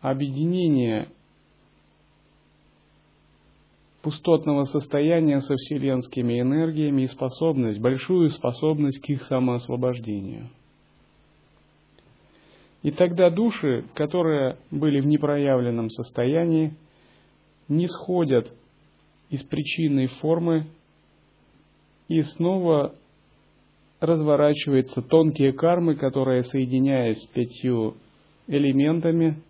объединения 0.00 1.08
пустотного 4.02 4.64
состояния 4.64 5.40
со 5.40 5.54
вселенскими 5.54 6.40
энергиями 6.40 7.02
и 7.02 7.06
способность, 7.06 7.78
большую 7.78 8.30
способность 8.30 9.00
к 9.00 9.10
их 9.10 9.22
самоосвобождению. 9.24 10.48
И 12.82 12.90
тогда 12.90 13.30
души, 13.30 13.84
которые 13.94 14.56
были 14.70 15.00
в 15.00 15.06
непроявленном 15.06 15.90
состоянии, 15.90 16.74
не 17.68 17.86
сходят 17.86 18.52
из 19.28 19.42
причинной 19.42 20.06
формы 20.06 20.66
и 22.08 22.22
снова 22.22 22.94
разворачиваются 24.00 25.02
тонкие 25.02 25.52
кармы, 25.52 25.94
которые, 25.94 26.42
соединяясь 26.42 27.22
с 27.22 27.26
пятью 27.26 27.96
элементами, 28.46 29.42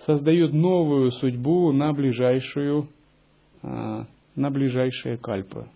создают 0.00 0.54
новую 0.54 1.10
судьбу 1.12 1.70
на 1.72 1.92
ближайшую, 1.92 2.88
а, 3.62 4.06
на 4.34 4.50
ближайшие 4.50 5.18
кальпы. 5.18 5.68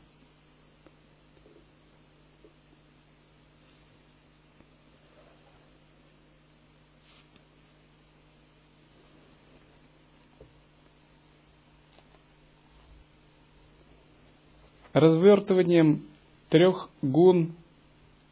Развертыванием 14.94 16.04
трех 16.50 16.88
гун, 17.02 17.56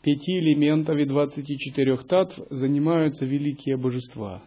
пяти 0.00 0.38
элементов 0.38 0.96
и 0.96 1.04
двадцати 1.04 1.58
четырех 1.58 2.06
татв 2.06 2.38
занимаются 2.50 3.26
великие 3.26 3.76
божества. 3.76 4.44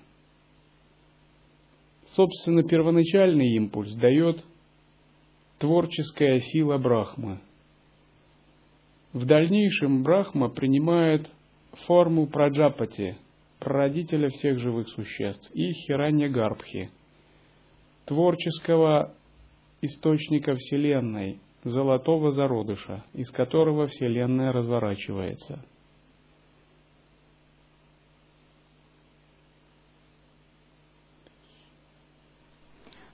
Собственно, 2.08 2.64
первоначальный 2.64 3.56
импульс 3.56 3.94
дает 3.96 4.46
творческая 5.60 6.40
сила 6.40 6.78
Брахмы. 6.78 7.42
В 9.12 9.26
дальнейшем 9.26 10.02
Брахма 10.02 10.48
принимает 10.48 11.30
форму 11.86 12.28
Праджапати, 12.28 13.18
прародителя 13.60 14.30
всех 14.30 14.60
живых 14.60 14.88
существ, 14.88 15.50
и 15.54 15.70
Хиранья 15.74 16.30
Гарбхи, 16.30 16.92
творческого 18.06 19.14
источника 19.82 20.56
Вселенной, 20.56 21.40
золотого 21.66 22.30
зародыша, 22.32 23.04
из 23.14 23.32
которого 23.32 23.88
Вселенная 23.88 24.54
разворачивается. 24.54 25.66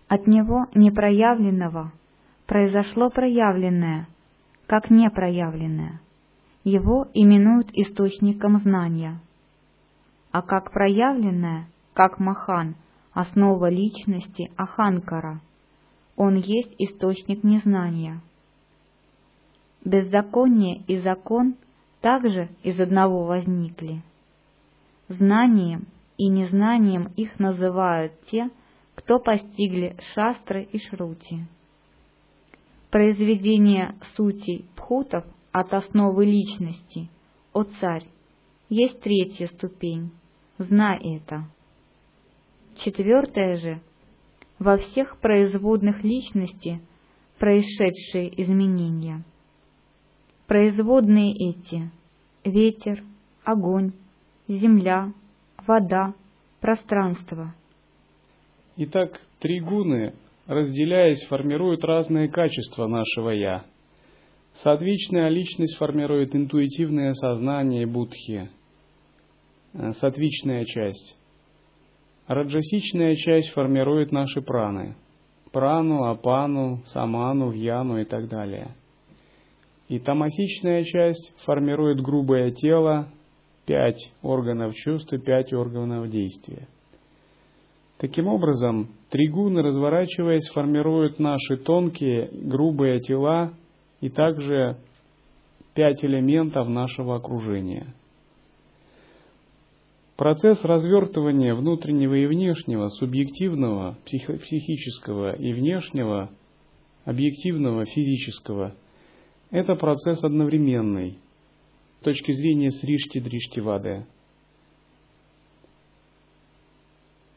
От 0.10 0.28
него 0.28 0.66
непроявленного 0.76 1.94
произошло 2.46 3.10
проявленное, 3.10 4.10
как 4.68 4.90
непроявленное. 4.90 6.02
Его 6.66 7.08
именуют 7.14 7.70
источником 7.72 8.58
знания. 8.58 9.22
А 10.32 10.42
как 10.42 10.74
проявленное, 10.74 11.68
как 11.94 12.20
Махан, 12.20 12.76
основа 13.14 13.70
личности 13.70 14.52
Аханкара, 14.58 15.42
он 16.18 16.36
есть 16.36 16.76
источник 16.78 17.44
незнания. 17.44 18.22
Беззаконие 19.84 20.84
и 20.88 21.00
закон 21.00 21.56
также 22.02 22.50
из 22.62 22.80
одного 22.80 23.26
возникли. 23.26 24.04
Знанием 25.08 25.88
и 26.18 26.28
незнанием 26.28 27.12
их 27.16 27.40
называют 27.40 28.14
те, 28.26 28.50
кто 28.94 29.20
постигли 29.20 29.98
шастры 30.14 30.64
и 30.72 30.78
шрути. 30.78 31.46
Произведение 32.92 33.96
сути 34.16 34.66
пхутов 34.76 35.26
от 35.52 35.74
основы 35.74 36.26
личности, 36.26 37.10
о 37.52 37.64
царь, 37.64 38.06
есть 38.70 39.02
третья 39.02 39.48
ступень, 39.48 40.12
знай 40.60 41.18
это. 41.18 41.48
Четвертая 42.76 43.56
же, 43.56 43.82
во 44.60 44.78
всех 44.78 45.18
производных 45.18 46.04
личности 46.04 46.82
происшедшие 47.40 48.30
изменения– 48.44 49.24
Производные 50.52 51.32
эти— 51.32 51.90
ветер, 52.44 53.02
огонь, 53.46 53.94
земля, 54.50 55.14
вода, 55.66 56.14
пространство. 56.60 57.56
Итак, 58.76 59.22
три 59.40 59.62
гуны, 59.62 60.14
разделяясь, 60.48 61.26
формируют 61.28 61.86
разные 61.86 62.28
качества 62.28 62.88
нашего 62.88 63.30
«я». 63.30 63.64
Сатвичная 64.56 65.30
личность 65.30 65.78
формирует 65.78 66.36
интуитивное 66.36 67.14
сознание 67.14 67.86
будхи, 67.86 68.50
э, 69.72 69.92
сатвичная 69.92 70.66
часть. 70.66 71.16
Раджасичная 72.28 73.16
часть 73.16 73.52
формирует 73.52 74.12
наши 74.12 74.42
праны. 74.42 74.98
Прану, 75.54 76.10
апану, 76.10 76.84
саману, 76.88 77.52
вьяну 77.52 78.02
и 78.02 78.04
так 78.04 78.28
далее– 78.28 78.76
и 79.92 80.00
тамасичная 80.00 80.86
часть 80.86 81.34
формирует 81.44 82.00
грубое 82.00 82.52
тело, 82.52 83.10
пять 83.66 84.00
органов 84.22 84.74
чувств 84.74 85.12
и 85.12 85.18
пять 85.18 85.52
органов 85.52 86.10
действия. 86.10 86.70
Таким 87.98 88.28
образом, 88.28 88.88
тригуны, 89.10 89.62
разворачиваясь, 89.62 90.48
формируют 90.54 91.20
наши 91.20 91.58
тонкие, 91.58 92.30
грубые 92.32 93.02
тела 93.02 93.52
и 94.00 94.08
также 94.08 94.78
пять 95.74 96.06
элементов 96.06 96.70
нашего 96.70 97.18
окружения. 97.18 97.94
Процесс 100.16 100.64
развертывания 100.64 101.54
внутреннего 101.54 102.14
и 102.14 102.28
внешнего, 102.28 102.88
субъективного, 102.88 103.98
психического 104.06 105.36
и 105.36 105.52
внешнего, 105.52 106.30
объективного, 107.04 107.84
физического– 107.84 108.74
это 109.52 109.76
процесс 109.76 110.24
одновременный 110.24 111.20
с 112.00 112.04
точки 112.04 112.32
зрения 112.32 112.72
Сришти 112.72 113.20
Дришти 113.20 113.62
Вады. 113.62 114.06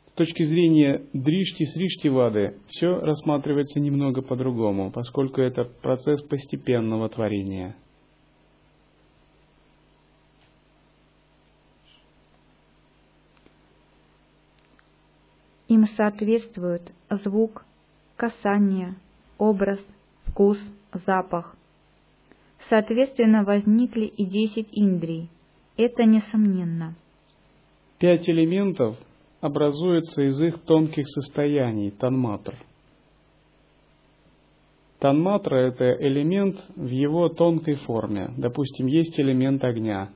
С 0.06 0.12
точки 0.12 0.44
зрения 0.44 1.04
Дришти 1.12 1.66
Сришти 1.66 2.08
Вады 2.08 2.56
все 2.68 3.00
рассматривается 3.00 3.80
немного 3.80 4.22
по-другому, 4.22 4.90
поскольку 4.92 5.40
это 5.40 5.64
процесс 5.64 6.22
постепенного 6.22 7.08
творения. 7.08 7.76
Им 15.66 15.88
соответствуют 15.96 16.92
звук, 17.10 17.64
касание, 18.16 18.94
образ, 19.38 19.80
вкус, 20.26 20.58
запах. 21.04 21.56
Соответственно, 22.68 23.44
возникли 23.44 24.06
и 24.06 24.24
десять 24.24 24.68
индрий. 24.72 25.28
Это 25.76 26.04
несомненно. 26.04 26.94
Пять 27.98 28.28
элементов 28.28 28.96
образуются 29.40 30.22
из 30.22 30.40
их 30.40 30.62
тонких 30.62 31.06
состояний, 31.08 31.90
танматр. 31.90 32.56
Танматра– 34.98 35.56
это 35.68 35.92
элемент 36.00 36.56
в 36.76 36.88
его 36.88 37.28
тонкой 37.28 37.74
форме. 37.74 38.30
Допустим, 38.38 38.86
есть 38.86 39.20
элемент 39.20 39.62
огня. 39.62 40.10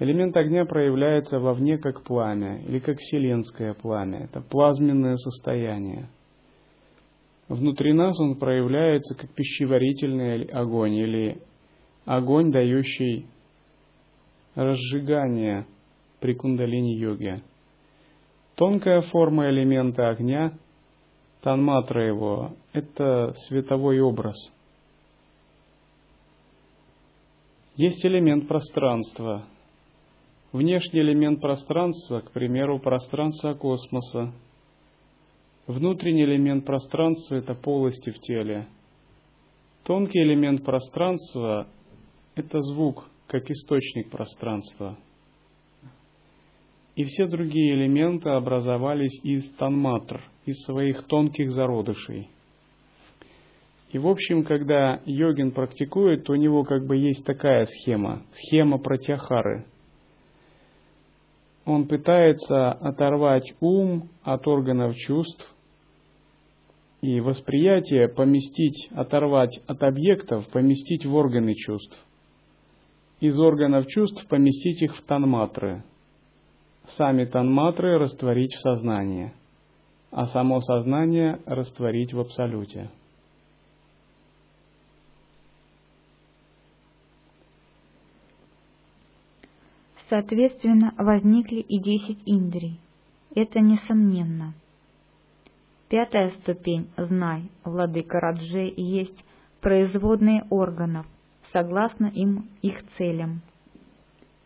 Элемент 0.00 0.36
огня 0.36 0.64
проявляется 0.64 1.38
вовне 1.38 1.78
как 1.78 2.02
пламя 2.02 2.60
или 2.62 2.80
как 2.80 2.98
вселенское 2.98 3.74
пламя. 3.74 4.24
Это 4.24 4.40
плазменное 4.40 5.14
состояние. 5.16 6.08
Внутри 7.48 7.92
нас 7.92 8.18
он 8.18 8.36
проявляется 8.36 9.14
как 9.14 9.30
пищеварительный 9.30 10.44
огонь 10.44 10.94
или 10.94 11.42
огонь, 12.04 12.50
дающий 12.50 13.26
разжигание 14.54 15.66
при 16.20 16.34
кундалини-йоге. 16.34 17.42
Тонкая 18.56 19.00
форма 19.02 19.48
элемента 19.48 20.08
огня, 20.10 20.52
танматра 21.40 22.06
его, 22.06 22.52
это 22.72 23.32
световой 23.46 24.00
образ. 24.00 24.36
Есть 27.76 28.04
элемент 28.04 28.46
пространства. 28.46 29.46
Внешний 30.52 31.00
элемент 31.00 31.40
пространства, 31.40 32.20
к 32.20 32.32
примеру, 32.32 32.78
пространство 32.80 33.54
космоса. 33.54 34.32
Внутренний 35.66 36.24
элемент 36.24 36.66
пространства– 36.66 37.34
это 37.36 37.54
полости 37.54 38.10
в 38.10 38.18
теле. 38.18 38.66
Тонкий 39.84 40.18
элемент 40.18 40.64
пространства– 40.64 41.68
это 42.40 42.60
звук, 42.60 43.04
как 43.26 43.50
источник 43.50 44.10
пространства– 44.10 44.98
и 47.00 47.04
все 47.04 47.26
другие 47.26 47.74
элементы 47.74 48.28
образовались 48.28 49.20
из 49.22 49.50
танматр, 49.52 50.20
из 50.44 50.62
своих 50.64 51.04
тонких 51.04 51.50
зародышей. 51.52 52.28
И 53.92 53.98
в 53.98 54.06
общем, 54.06 54.44
когда 54.44 55.00
йогин 55.06 55.52
практикует, 55.52 56.24
то 56.24 56.34
у 56.34 56.36
него 56.36 56.62
как 56.64 56.86
бы 56.86 56.98
есть 56.98 57.24
такая 57.24 57.64
схема, 57.64 58.22
схема 58.32 58.76
протяхары. 58.76 59.64
Он 61.64 61.88
пытается 61.88 62.70
оторвать 62.70 63.54
ум 63.60 64.10
от 64.22 64.46
органов 64.46 64.94
чувств 64.96 65.54
и 67.00 67.20
восприятие 67.20 68.08
поместить, 68.08 68.90
оторвать 68.92 69.58
от 69.66 69.82
объектов, 69.82 70.46
поместить 70.48 71.06
в 71.06 71.14
органы 71.14 71.54
чувств. 71.54 71.98
Из 73.20 73.38
органов 73.38 73.86
чувств 73.86 74.26
поместить 74.28 74.80
их 74.80 74.96
в 74.96 75.02
танматры, 75.02 75.84
сами 76.86 77.26
танматры 77.26 77.98
растворить 77.98 78.54
в 78.54 78.60
сознании, 78.60 79.34
а 80.10 80.24
само 80.24 80.62
сознание 80.62 81.38
растворить 81.44 82.14
в 82.14 82.20
абсолюте. 82.20 82.90
Соответственно, 90.08 90.94
возникли 90.96 91.60
и 91.60 91.78
десять 91.78 92.18
индрий. 92.24 92.80
Это 93.34 93.60
несомненно. 93.60 94.54
Пятая 95.88 96.30
ступень 96.30 96.88
«Знай», 96.96 97.50
владыка 97.64 98.18
Раджи, 98.18 98.72
есть 98.76 99.24
производные 99.60 100.44
органов, 100.50 101.06
согласно 101.52 102.06
им 102.06 102.48
их 102.62 102.82
целям. 102.96 103.42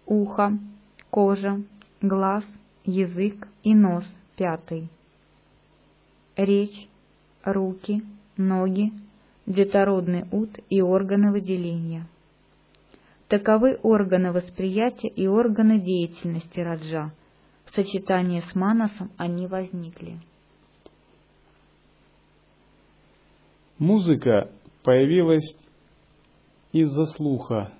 Ухо, 0.06 0.58
кожа, 1.10 1.62
глаз, 2.00 2.44
язык 2.84 3.48
и 3.62 3.74
нос– 3.74 4.04
пятый. 4.36 4.88
Речь, 6.36 6.88
руки, 7.44 8.02
ноги, 8.36 8.92
детородный 9.46 10.26
ут 10.32 10.58
и 10.68 10.82
органы 10.82 11.30
выделения. 11.30 12.06
Таковы 13.28 13.78
органы 13.82 14.32
восприятия 14.32 15.08
и 15.08 15.26
органы 15.26 15.80
деятельности 15.80 16.60
Раджа. 16.60 17.12
В 17.64 17.74
сочетании 17.74 18.40
с 18.40 18.54
Манасом 18.54 19.10
они 19.16 19.46
возникли. 19.46 20.18
Музыка 23.78 24.50
появилась 24.82 25.56
из-за 26.74 27.06
слуха, 27.06 27.72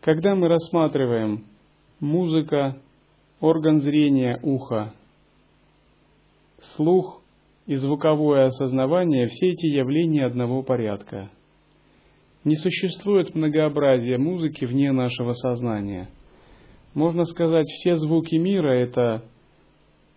Когда 0.00 0.34
мы 0.34 0.48
рассматриваем 0.48 1.44
музыка, 2.00 2.80
орган 3.38 3.80
зрения 3.80 4.40
уха, 4.42 4.94
слух 6.58 7.20
и 7.66 7.74
звуковое 7.74 8.46
осознавание, 8.46 9.26
все 9.26 9.50
эти 9.50 9.66
явления 9.66 10.24
одного 10.24 10.62
порядка. 10.62 11.30
Не 12.44 12.56
существует 12.56 13.34
многообразия 13.34 14.16
музыки 14.16 14.64
вне 14.64 14.90
нашего 14.90 15.34
сознания. 15.34 16.08
Можно 16.94 17.24
сказать, 17.24 17.66
все 17.68 17.96
звуки 17.96 18.36
мира– 18.36 18.70
это 18.70 19.22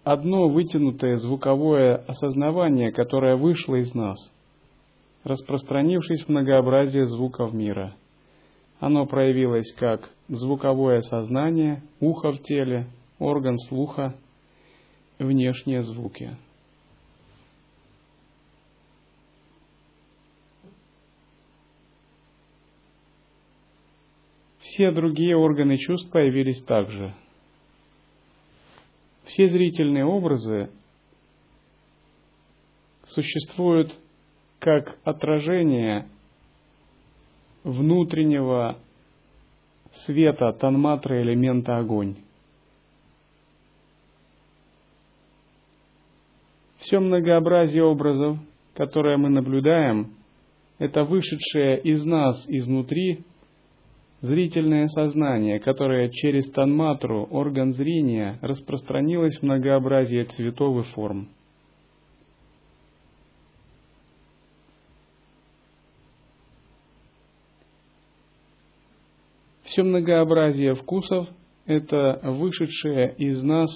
одно 0.04 0.48
вытянутое 0.50 1.16
звуковое 1.18 1.96
осознавание, 1.96 2.92
которое 2.92 3.36
вышло 3.36 3.76
из 3.76 3.94
нас, 3.94 4.20
распространившись 5.24 6.26
в 6.26 6.30
многообразие 6.30 7.06
звуков 7.06 7.54
мира– 7.54 7.96
оно 8.84 9.06
проявилось 9.06 9.72
как 9.78 10.10
звуковое 10.28 11.00
сознание, 11.04 11.82
ухо 12.02 12.32
в 12.32 12.42
теле, 12.42 12.88
орган 13.18 13.58
слуха, 13.58 14.14
внешние 15.20 15.84
звуки. 15.84 16.36
Все 24.60 24.92
другие 24.92 25.38
органы 25.38 25.78
чувств 25.78 26.12
появились 26.12 26.62
также. 26.64 27.16
Все 29.26 29.46
зрительные 29.48 30.06
образы 30.06 30.70
существуют 33.06 33.94
как 34.60 34.98
отражение 35.04 36.08
внутреннего 37.64 38.80
света 39.92 40.52
танматры 40.54 41.22
элемента 41.22 41.78
огонь. 41.78 42.16
Все 46.78 47.00
многообразие 47.00 47.84
образов, 47.84 48.38
которое 48.74 49.18
мы 49.18 49.30
наблюдаем, 49.30 50.16
это 50.80 51.06
вышедшее 51.06 51.80
из 51.80 52.04
нас 52.04 52.46
изнутри 52.50 53.24
зрительное 54.24 54.88
сознание, 54.88 55.60
которое 55.60 56.10
через 56.10 56.50
танматру, 56.50 57.28
орган 57.30 57.74
зрения, 57.74 58.40
распространилось 58.42 59.38
в 59.38 59.44
многообразие 59.44 60.24
цветов 60.24 60.86
и 60.86 60.90
форм. 60.94 61.28
Все 69.64 69.84
многообразие 69.84 70.76
вкусов– 70.76 71.28
это 71.66 72.22
вышедшее 72.24 73.14
из 73.18 73.44
нас 73.44 73.70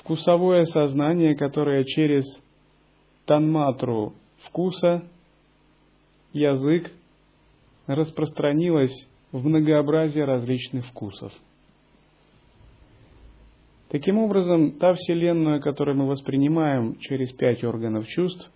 вкусовое 0.00 0.64
сознание, 0.64 1.36
которое 1.36 1.84
через 1.84 2.24
танматру 3.26 4.14
вкуса, 4.38 5.08
язык 6.32 6.90
распространилось 7.86 9.06
в 9.32 9.46
многообразие 9.46 10.24
различных 10.24 10.86
вкусов. 10.86 11.32
Таким 13.88 14.18
образом, 14.18 14.72
та 14.72 14.94
Вселенная, 14.94 15.60
которую 15.60 15.96
мы 15.96 16.06
воспринимаем 16.08 16.98
через 16.98 17.32
пять 17.32 17.62
органов 17.62 18.06
чувств, 18.06 18.50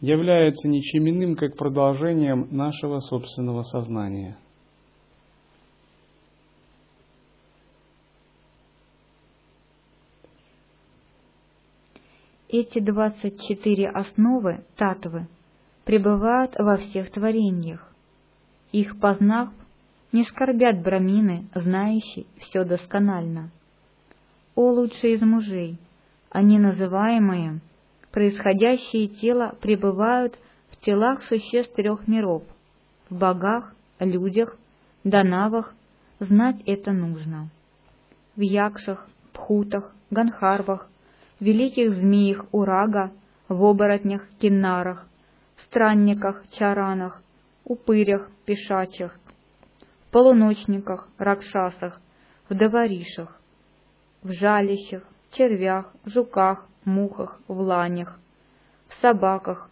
является 0.00 0.68
ничем 0.68 1.08
иным, 1.08 1.36
как 1.36 1.56
продолжением 1.56 2.48
нашего 2.50 3.00
собственного 3.00 3.62
сознания. 3.62 4.36
Эти 12.48 12.80
двадцать 12.80 13.40
четыре 13.42 13.88
основы, 13.88 14.64
татвы, 14.76 15.26
пребывают 15.84 16.54
во 16.58 16.76
всех 16.76 17.10
творениях. 17.10 17.91
Их 18.72 18.98
познав, 18.98 19.50
Не 20.12 20.24
скорбят 20.24 20.82
брамины, 20.82 21.46
знающие 21.54 22.26
все 22.38 22.64
досконально. 22.64 23.50
О 24.54 24.70
лучшие 24.70 25.14
из 25.14 25.22
мужей, 25.22 25.78
они 26.30 26.58
называемые, 26.58 27.60
происходящие 28.10 29.08
тела 29.08 29.54
пребывают 29.62 30.38
в 30.70 30.76
телах 30.76 31.22
существ 31.22 31.74
трех 31.74 32.06
миров, 32.08 32.42
в 33.08 33.16
богах, 33.16 33.74
людях, 34.00 34.58
данавах, 35.02 35.74
знать 36.20 36.60
это 36.66 36.92
нужно. 36.92 37.48
В 38.36 38.40
якшах, 38.40 39.08
пхутах, 39.32 39.94
ганхарвах, 40.10 40.88
великих 41.40 41.94
змеях 41.94 42.44
урага, 42.52 43.12
в 43.48 43.64
оборотнях, 43.64 44.28
киннарах, 44.38 45.06
странниках, 45.56 46.44
чаранах, 46.50 47.22
упырях, 47.72 48.30
пешачих, 48.44 49.18
полуночниках, 50.10 51.08
ракшасах, 51.18 52.00
в 52.48 52.54
даваришах, 52.54 53.40
в 54.22 54.30
жалищах, 54.32 55.02
червях, 55.30 55.92
жуках, 56.04 56.68
мухах, 56.84 57.40
в 57.48 57.58
ланях, 57.58 58.20
в 58.88 58.94
собаках, 59.00 59.70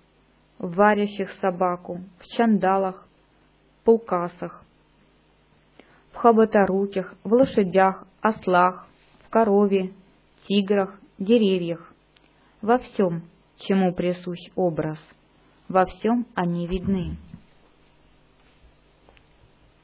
в 0.58 0.74
варящих 0.74 1.30
собаку, 1.40 2.00
в 2.18 2.24
чандалах, 2.24 3.06
пулкасах, 3.84 4.64
в 6.12 6.16
хоботоруких, 6.16 7.14
в 7.24 7.32
лошадях, 7.32 8.06
ослах, 8.20 8.86
в 9.24 9.30
корове, 9.30 9.92
тиграх, 10.46 10.98
деревьях, 11.18 11.92
во 12.62 12.78
всем, 12.78 13.22
чему 13.56 13.92
присущ 13.94 14.50
образ, 14.54 14.98
во 15.68 15.84
всем 15.84 16.26
они 16.34 16.66
видны. 16.66 17.16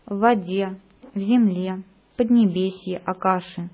В 0.06 0.18
воде, 0.18 0.78
в 1.14 1.18
земле, 1.18 1.82
поднебесье, 2.16 2.98
акаши. 3.04 3.68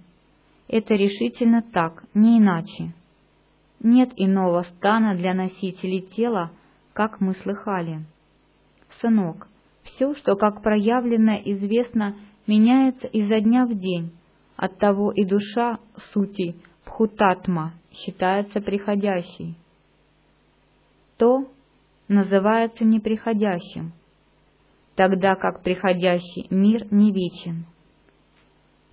Это 0.66 0.94
решительно 0.94 1.62
так, 1.62 2.04
не 2.14 2.38
иначе. 2.38 2.94
Нет 3.80 4.12
иного 4.16 4.62
стана 4.62 5.14
для 5.14 5.34
носителей 5.34 6.00
тела, 6.00 6.50
как 6.94 7.20
мы 7.20 7.34
слыхали. 7.34 8.04
Сынок, 9.00 9.48
все, 9.82 10.14
что 10.14 10.36
как 10.36 10.62
проявлено 10.62 11.34
известно, 11.44 12.16
меняется 12.46 13.06
изо 13.08 13.40
дня 13.40 13.66
в 13.66 13.74
день, 13.74 14.12
оттого 14.56 15.12
и 15.12 15.24
душа 15.24 15.78
сути 16.12 16.56
Пхутатма 16.84 17.74
считается 17.90 18.60
приходящей. 18.60 19.56
То 21.16 21.48
называется 22.08 22.84
неприходящим, 22.84 23.92
тогда 24.94 25.34
как 25.34 25.62
приходящий 25.62 26.46
мир 26.50 26.86
не 26.90 27.12
вечен. 27.12 27.64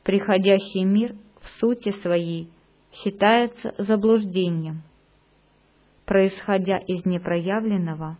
Приходящий 0.03 0.83
мир 0.83 1.15
в 1.41 1.47
сути 1.59 1.91
своей 2.01 2.49
считается 2.91 3.73
заблуждением. 3.77 4.81
Происходя 6.05 6.77
из 6.77 7.05
непроявленного, 7.05 8.17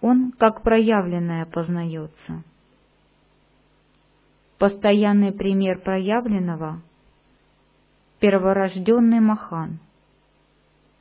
он 0.00 0.32
как 0.32 0.62
проявленное 0.62 1.46
познается. 1.46 2.44
Постоянный 4.58 5.32
пример 5.32 5.80
проявленного— 5.80 6.82
перворожденный 8.20 9.20
Махан. 9.20 9.78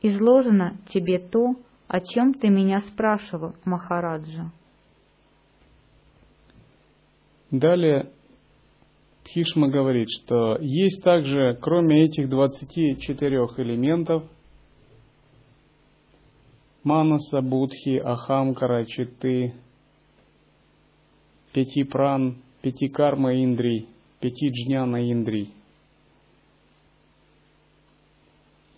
Изложено 0.02 0.78
тебе 0.90 1.20
то, 1.20 1.56
о 1.88 2.00
чем 2.02 2.34
ты 2.34 2.50
меня 2.50 2.82
спрашивал, 2.82 3.56
Махараджа. 3.66 4.52
Далее 7.52 8.12
Пхишма 9.24 9.70
говорит, 9.70 10.08
что 10.10 10.58
есть 10.60 11.02
также, 11.04 11.58
кроме 11.62 12.06
этих 12.06 12.30
24 12.30 13.38
элементов, 13.58 14.24
Манаса, 16.84 17.42
Будхи, 17.42 17.98
Ахамкара, 17.98 18.86
Читы, 18.86 19.54
пяти 21.52 21.84
пран, 21.84 22.38
пяти 22.62 22.88
карма 22.88 23.36
индрий, 23.36 23.88
пяти 24.22 24.50
джняна 24.50 25.12
индрий. 25.12 25.52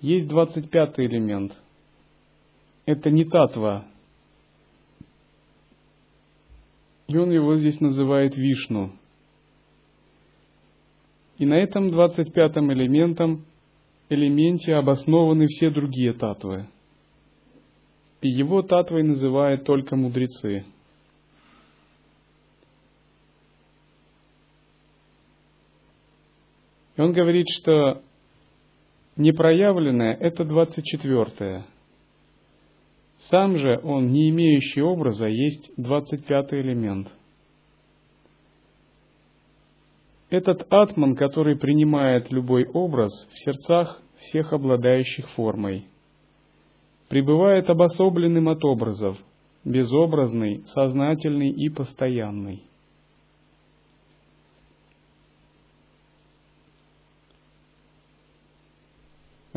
Есть 0.02 0.28
двадцать 0.28 0.72
пятый 0.72 1.06
элемент. 1.06 1.54
Это 2.86 3.12
не 3.12 3.26
татва. 3.26 3.86
И 7.10 7.18
он 7.18 7.32
его 7.32 7.58
здесь 7.58 7.82
называет 7.82 8.38
Вишну. 8.38 8.94
И 11.38 11.46
на 11.46 11.56
этом 11.56 11.92
двадцать 11.92 12.32
пятом 12.32 12.72
элементом, 12.72 13.44
элементе 14.08 14.76
обоснованы 14.76 15.48
все 15.48 15.70
другие 15.70 16.14
татвы. 16.14 16.68
И 18.22 18.30
его 18.30 18.62
татвой 18.62 19.04
называют 19.04 19.66
только 19.66 19.98
мудрецы– 19.98 20.64
И 27.00 27.02
он 27.02 27.14
говорит, 27.14 27.46
что 27.48 28.02
непроявленное– 29.16 30.18
это 30.20 30.44
24-е. 30.44 31.64
Сам 33.20 33.58
же 33.58 33.80
он, 33.84 34.12
не 34.12 34.30
имеющий 34.30 34.82
образа, 34.82 35.28
есть 35.28 35.72
25-й 35.78 36.62
элемент. 36.62 37.10
Этот 40.30 40.66
атман, 40.70 41.16
который 41.16 41.58
принимает 41.58 42.32
любой 42.32 42.66
образ 42.66 43.12
в 43.34 43.40
сердцах 43.40 44.02
всех 44.20 44.54
обладающих 44.54 45.28
формой, 45.32 45.86
пребывает 47.10 47.70
обособленным 47.70 48.48
от 48.48 48.64
образов, 48.64 49.18
безобразный, 49.66 50.64
сознательный 50.68 51.50
и 51.50 51.70
постоянный. 51.70 52.69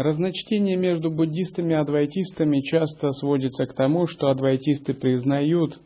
Разночтение 0.03 0.77
между 0.77 1.13
буддистами 1.13 1.75
и 1.75 1.77
адвайтистами 1.77 2.61
часто 2.61 3.13
сводится 3.13 3.67
к 3.67 3.73
тому, 3.73 4.09
что 4.09 4.31
адвайтисты 4.31 4.95
признают 4.95 5.81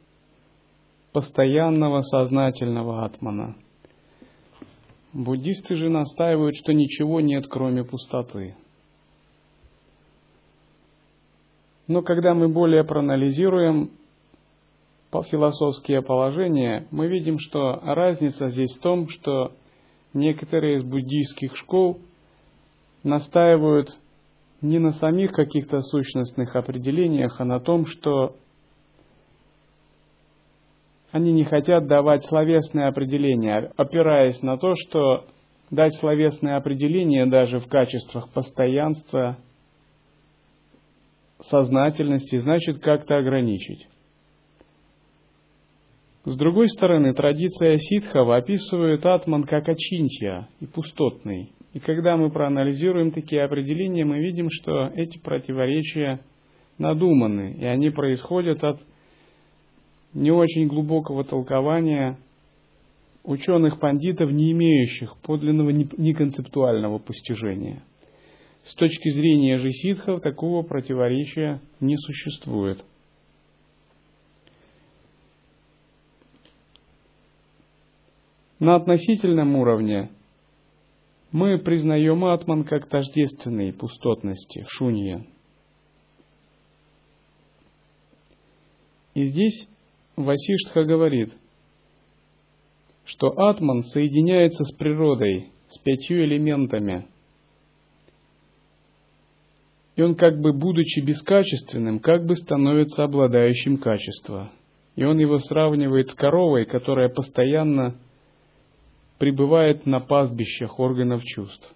постоянного 1.13 2.01
сознательного 2.01 3.05
атмана. 3.05 3.57
Буддисты 5.13 5.77
же 5.77 5.91
настаивают, 5.91 6.57
что 6.57 6.73
ничего 6.73 7.21
нет, 7.21 7.45
кроме 7.47 7.85
пустоты. 7.85 8.57
Но 11.87 12.01
когда 12.01 12.33
мы 12.33 12.49
более 12.49 12.85
проанализируем 12.85 13.91
философские 15.31 16.01
положения, 16.01 16.87
мы 16.91 17.09
видим, 17.09 17.39
что 17.39 17.81
разница 17.83 18.49
здесь 18.49 18.75
в 18.77 18.81
том, 18.81 19.11
что 19.11 19.53
некоторые 20.15 20.79
из 20.79 20.85
буддийских 20.85 21.55
школ– 21.55 22.01
настаивают 23.07 23.97
не 24.63 24.79
на 24.79 24.93
самих 24.93 25.33
каких-то 25.33 25.81
сущностных 25.81 26.57
определениях, 26.57 27.41
а 27.41 27.45
на 27.45 27.61
том, 27.61 27.87
что 27.87 28.37
они 31.13 31.33
не 31.33 31.45
хотят 31.45 31.87
давать 31.87 32.25
словесное 32.27 32.89
определение, 32.89 33.73
опираясь 33.77 34.43
на 34.43 34.59
то, 34.59 34.75
что 34.77 35.27
дать 35.71 35.95
словесное 35.97 36.57
определение 36.57 37.27
даже 37.27 37.61
в 37.61 37.69
качествах 37.69 38.31
постоянства, 38.33 39.39
сознательности, 41.41 42.37
значит 42.37 42.81
как-то 42.81 43.19
ограничить. 43.19 43.89
С 46.25 46.37
другой 46.37 46.69
стороны, 46.69 47.15
традиция 47.15 47.79
ситхова 47.79 48.37
описывает 48.37 49.07
атман 49.07 49.45
как 49.45 49.69
очинтья 49.69 50.49
и 50.61 50.67
пустотный. 50.67 51.53
И 51.77 51.79
когда 51.79 52.17
мы 52.17 52.31
проанализируем 52.31 53.11
такие 53.11 53.45
определения, 53.45 54.07
мы 54.07 54.19
видим, 54.19 54.49
что 54.51 54.87
эти 54.95 55.19
противоречия 55.19 56.21
надуманы, 56.79 57.53
и 57.53 57.67
они 57.67 57.91
происходят 57.91 58.65
от 58.65 58.81
не 60.15 60.31
очень 60.31 60.69
глубокого 60.69 61.23
толкования 61.23 62.17
ученых 63.25 63.79
пандитов, 63.79 64.33
не 64.33 64.53
имеющих 64.53 65.19
подлинного 65.19 65.69
неконцептуального 65.69 66.97
постижения. 66.99 67.83
С 68.65 68.75
точки 68.75 69.11
зрения 69.11 69.59
же 69.59 69.71
ситхов 69.71 70.23
такого 70.23 70.63
противоречия 70.63 71.61
не 71.81 71.99
существует. 71.99 72.83
На 78.61 78.77
относительном 78.77 79.57
уровне 79.57 80.09
мы 81.37 81.59
признаем 81.59 82.25
атман 82.25 82.65
как 82.65 82.89
тождественный 82.89 83.71
пустотности, 83.71 84.65
шунья. 84.71 85.23
И 89.13 89.27
здесь 89.27 89.69
Васиштха 90.17 90.85
говорит, 90.85 91.35
что 93.05 93.29
атман 93.37 93.83
соединяется 93.83 94.65
с 94.65 94.73
природой, 94.79 95.51
с 95.69 95.79
пятью 95.83 96.25
элементами. 96.25 97.07
И 99.95 100.01
он 100.01 100.15
как 100.15 100.41
бы, 100.41 100.55
будучи 100.55 101.01
бескачественным, 101.01 101.99
как 101.99 102.25
бы 102.25 102.35
становится 102.37 103.05
обладающим 103.05 103.77
качества. 103.77 104.53
И 104.95 105.05
он 105.05 105.19
его 105.19 105.39
сравнивает 105.41 106.09
с 106.09 106.15
коровой, 106.15 106.65
которая 106.65 107.11
постоянно 107.11 107.99
пребывает 109.19 109.87
на 109.87 110.01
пастбищах 110.01 110.79
органов 110.79 111.23
чувств. 111.25 111.73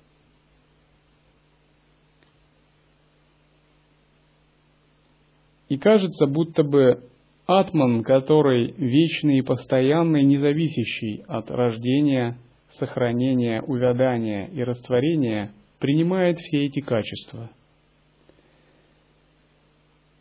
И 5.69 5.79
кажется, 5.79 6.27
будто 6.27 6.65
бы 6.65 7.05
атман, 7.47 8.03
который 8.03 8.73
вечный 8.77 9.39
и 9.39 9.43
постоянный, 9.43 10.25
независящий 10.25 11.23
от 11.29 11.51
рождения, 11.51 12.39
сохранения, 12.73 13.63
увядания 13.63 14.49
и 14.49 14.63
растворения, 14.63 15.53
принимает 15.79 16.39
все 16.39 16.67
эти 16.67 16.81
качества. 16.81 17.51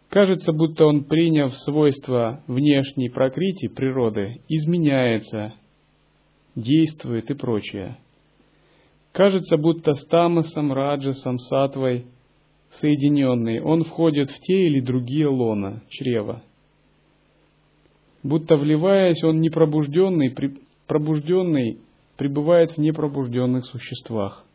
Кажется, 0.09 0.53
будто 0.53 0.86
он, 0.86 1.03
приняв 1.03 1.55
свойства 1.55 2.43
внешней 2.47 3.09
прокрити 3.09 3.67
природы, 3.67 4.41
изменяется, 4.47 5.53
действует 6.55 7.29
и 7.29 7.33
прочее. 7.33 7.97
Кажется, 9.11 9.57
будто 9.57 9.93
с 9.93 10.05
тамасом, 10.05 10.71
раджасом, 10.73 11.39
сатвой– 11.39 12.05
соединенный, 12.71 13.61
он 13.61 13.83
входит 13.83 14.29
в 14.29 14.39
те 14.39 14.67
или 14.67 14.79
другие 14.79 15.27
лона, 15.27 15.81
чрева. 15.89 16.43
Будто 18.21 18.57
вливаясь, 18.57 19.23
он 19.23 19.39
непробужденный, 19.39 20.31
при, 20.31 20.57
пробужденный 20.87 21.79
пребывает 22.17 22.73
в 22.73 22.77
непробужденных 22.77 23.65
существах. 23.65 24.45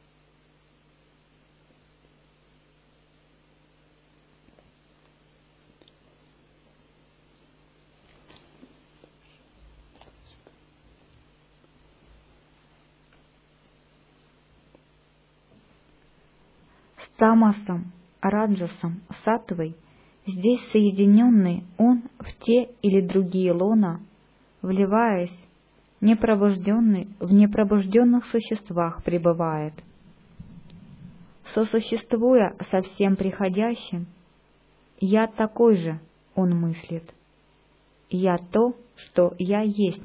С 16.99 17.14
тамасом 17.25 17.91
раджасом, 18.20 19.01
сатвой, 19.25 19.75
здесь 20.27 20.61
соединенный 20.72 21.64
он 21.79 22.03
в 22.18 22.31
те 22.45 22.68
или 22.83 23.01
другие 23.01 23.53
лона, 23.53 24.03
вливаясь, 24.61 25.35
непробужденный 26.03 27.09
в 27.20 27.33
непробужденных 27.33 28.27
существах 28.27 29.03
пребывает. 29.03 29.72
Сосуществуя 31.55 32.57
со 32.70 32.83
всем 32.83 33.16
приходящим, 33.16 34.05
я 35.01 35.27
такой 35.27 35.77
же, 35.77 36.01
он 36.35 36.51
мыслит. 36.51 37.11
Я 38.11 38.37
то, 38.37 38.77
что 38.97 39.33
я 39.39 39.62
есть. 39.62 40.03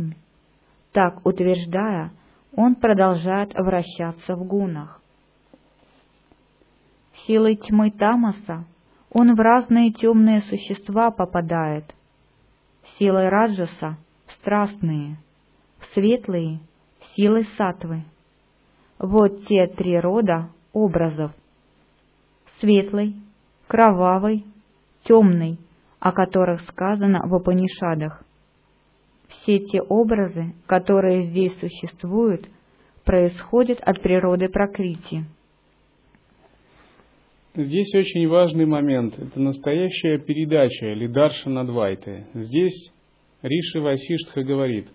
Так 0.93 1.25
утверждая, 1.25 2.13
он 2.55 2.75
продолжает 2.75 3.53
вращаться 3.55 4.37
в 4.37 4.47
гунах. 4.47 4.98
Силой 7.25 7.55
тьмы 7.55 7.91
Тамаса 7.91 8.65
он 9.11 9.35
в 9.35 9.39
разные 9.39 9.91
темные 9.91 10.41
существа 10.41 11.11
попадает. 11.11 11.93
Силой 12.97 13.29
Раджаса— 13.29 13.97
в 14.27 14.31
страстные, 14.33 15.17
в 15.79 15.85
светлые— 15.93 16.59
силой 17.15 17.45
Сатвы. 17.57 18.03
Вот 18.99 19.45
те 19.47 19.67
три 19.67 19.99
рода 19.99 20.49
образов. 20.73 21.31
Светлый, 22.59 23.15
кровавый, 23.67 24.45
темный, 25.03 25.59
о 25.99 26.11
которых 26.11 26.61
сказано 26.69 27.25
в 27.25 27.33
Апанишадах. 27.33 28.23
Все 29.27 29.59
те 29.59 29.81
образы, 29.81 30.53
которые 30.65 31.27
здесь 31.27 31.57
существуют, 31.59 32.47
происходят 33.05 33.79
от 33.81 34.01
природы 34.01 34.49
Пракрити. 34.49 35.25
Здесь 37.61 37.93
очень 37.93 38.25
важный 38.29 38.65
момент. 38.65 39.19
Это 39.19 39.37
настоящая 39.37 40.17
передача 40.17 40.93
или 40.93 41.07
даршана 41.07 41.67
Двайты. 41.67 42.25
Здесь 42.33 42.89
Риши 43.41 43.81
Васиштха 43.81 44.43
говорит, 44.43 44.87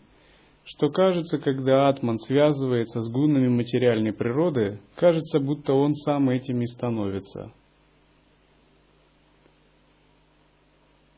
что 0.65 0.89
кажется, 0.89 1.37
когда 1.37 1.91
Атман 1.91 2.17
связывается 2.17 3.03
с 3.03 3.11
гунами 3.11 3.49
материальной 3.49 4.15
природы, 4.15 4.81
кажется, 4.95 5.41
будто 5.41 5.75
он 5.75 5.93
сам 5.95 6.31
этим 6.31 6.63
и 6.63 6.67
становится. 6.67 7.53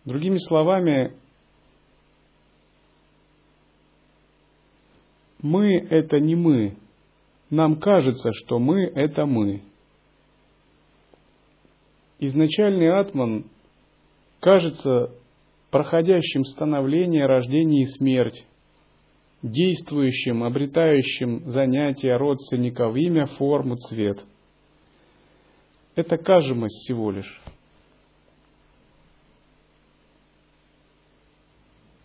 Другими 0.05 0.39
словами, 0.49 1.13
мы— 5.41 5.77
это 5.91 6.19
не 6.19 6.35
мы. 6.35 6.77
Нам 7.51 7.79
кажется, 7.79 8.33
что 8.33 8.59
мы— 8.59 8.83
это 8.97 9.27
мы. 9.27 9.63
Изначальный 12.19 12.99
атман 12.99 13.45
кажется 14.41 15.11
проходящим 15.71 16.45
становление, 16.45 17.27
рождение 17.27 17.83
и 17.83 17.87
смерть, 17.87 18.47
действующим, 19.43 20.43
обретающим 20.43 21.51
занятия 21.51 22.17
родственников, 22.17 22.97
имя, 22.97 23.27
форму, 23.27 23.77
цвет. 23.77 24.25
Это 25.95 26.17
кажемость 26.17 26.85
всего 26.85 27.11
лишь. 27.11 27.43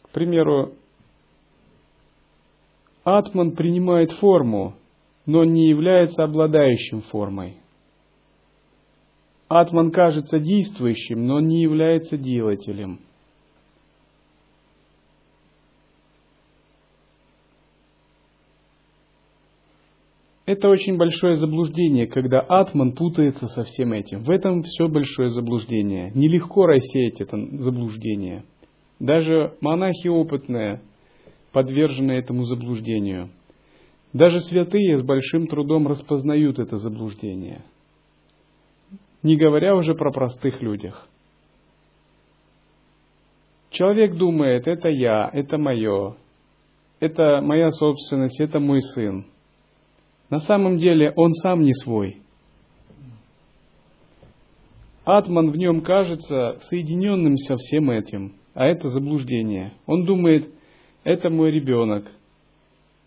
К 0.03 0.09
примеру, 0.09 0.73
атман 3.05 3.51
принимает 3.51 4.11
форму, 4.11 4.75
но 5.25 5.45
не 5.45 5.69
является 5.69 6.23
обладающим 6.23 7.01
формой. 7.03 7.60
Атман 9.53 9.91
кажется 9.91 10.39
действующим, 10.39 11.27
но 11.27 11.41
не 11.41 11.61
является 11.61 12.17
делателем. 12.17 13.01
Это 20.45 20.69
очень 20.69 20.95
большое 20.95 21.35
заблуждение, 21.35 22.07
когда 22.07 22.39
атман 22.39 22.93
путается 22.93 23.49
со 23.49 23.65
всем 23.65 23.91
этим. 23.91 24.23
В 24.23 24.29
этом 24.29 24.63
все 24.63 24.87
большое 24.87 25.27
заблуждение. 25.27 26.13
Нелегко 26.15 26.65
рассеять 26.65 27.19
это 27.19 27.35
заблуждение. 27.61 28.45
Даже 29.01 29.57
монахи 29.59 30.07
опытные 30.07 30.79
подвержены 31.51 32.13
этому 32.13 32.43
заблуждению. 32.43 33.31
Даже 34.13 34.39
святые 34.39 34.97
с 34.97 35.01
большим 35.01 35.47
трудом 35.47 35.89
распознают 35.89 36.57
это 36.57 36.77
заблуждение– 36.77 37.65
не 39.23 39.37
говоря 39.37 39.75
уже 39.75 39.93
про 39.93 40.11
простых 40.11 40.61
людях. 40.61 41.07
Человек 43.69 44.15
думает, 44.15 44.67
это 44.67 44.89
я, 44.89 45.29
это 45.31 45.57
мое, 45.57 46.15
это 46.99 47.41
моя 47.41 47.71
собственность, 47.71 48.39
это 48.39 48.59
мой 48.59 48.81
сын. 48.81 49.25
На 50.29 50.39
самом 50.39 50.77
деле 50.77 51.13
он 51.15 51.33
сам 51.33 51.61
не 51.61 51.73
свой. 51.73 52.21
Атман 55.03 55.51
в 55.51 55.57
нем 55.57 55.81
кажется 55.81 56.59
соединенным 56.63 57.35
со 57.37 57.57
всем 57.57 57.89
этим, 57.89 58.35
а 58.53 58.65
это 58.65 58.87
заблуждение. 58.87 59.73
Он 59.87 60.05
думает, 60.05 60.49
это 61.03 61.29
мой 61.29 61.51
ребенок, 61.51 62.05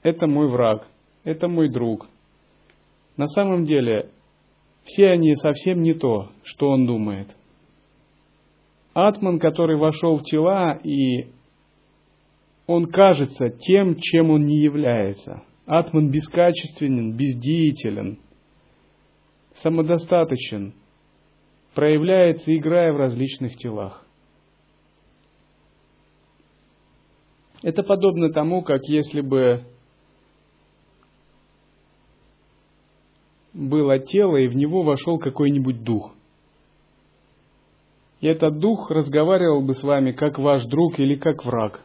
это 0.03 0.27
мой 0.27 0.49
враг, 0.49 0.87
это 1.23 1.47
мой 1.47 1.69
друг. 1.69 2.09
На 3.17 3.27
самом 3.27 3.65
деле 3.65 4.11
все 4.85 5.09
они 5.09 5.35
совсем 5.37 5.83
не 5.83 5.95
то, 5.95 6.31
что 6.45 6.69
он 6.69 6.87
думает. 6.87 7.29
Атман, 8.93 9.39
который 9.39 9.77
вошел 9.77 10.19
в 10.19 10.23
тела, 10.23 10.79
и 10.85 11.29
он 12.67 12.87
кажется 12.87 13.51
тем, 13.51 13.97
чем 13.99 14.31
он 14.31 14.47
не 14.47 14.59
является. 14.59 15.43
Атман 15.67 16.11
бескачественен, 16.11 17.17
бездеятелен, 17.17 18.19
самодостаточен, 19.55 20.75
проявляется, 21.75 22.55
играя 22.55 22.93
в 22.93 22.97
различных 22.97 23.57
телах. 23.57 24.07
Это 27.63 27.83
подобно 27.83 28.31
тому, 28.31 28.63
как 28.63 28.83
если 28.85 29.23
бы 29.23 29.65
было 33.55 33.99
тело, 33.99 34.37
и 34.37 34.49
в 34.49 34.55
него 34.55 34.83
вошел 34.83 35.19
какой-нибудь 35.19 35.83
дух. 35.83 36.15
И 38.21 38.27
этот 38.27 38.59
дух 38.59 38.91
разговаривал 38.91 39.63
бы 39.63 39.75
с 39.75 39.83
вами 39.83 40.13
как 40.13 40.39
ваш 40.39 40.65
друг 40.67 40.99
или 40.99 41.15
как 41.15 41.45
враг. 41.45 41.81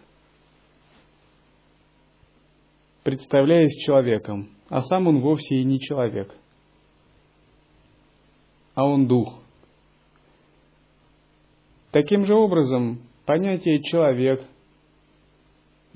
представляясь 3.10 3.76
человеком, 3.84 4.50
а 4.70 4.82
сам 4.82 5.08
он 5.08 5.22
вовсе 5.22 5.56
и 5.56 5.64
не 5.64 5.80
человек, 5.80 6.32
а 8.76 8.86
он 8.86 9.08
дух. 9.08 9.40
Таким 11.90 12.26
же 12.26 12.36
образом, 12.36 13.02
понятие 13.26 13.82
человек, 13.82 14.44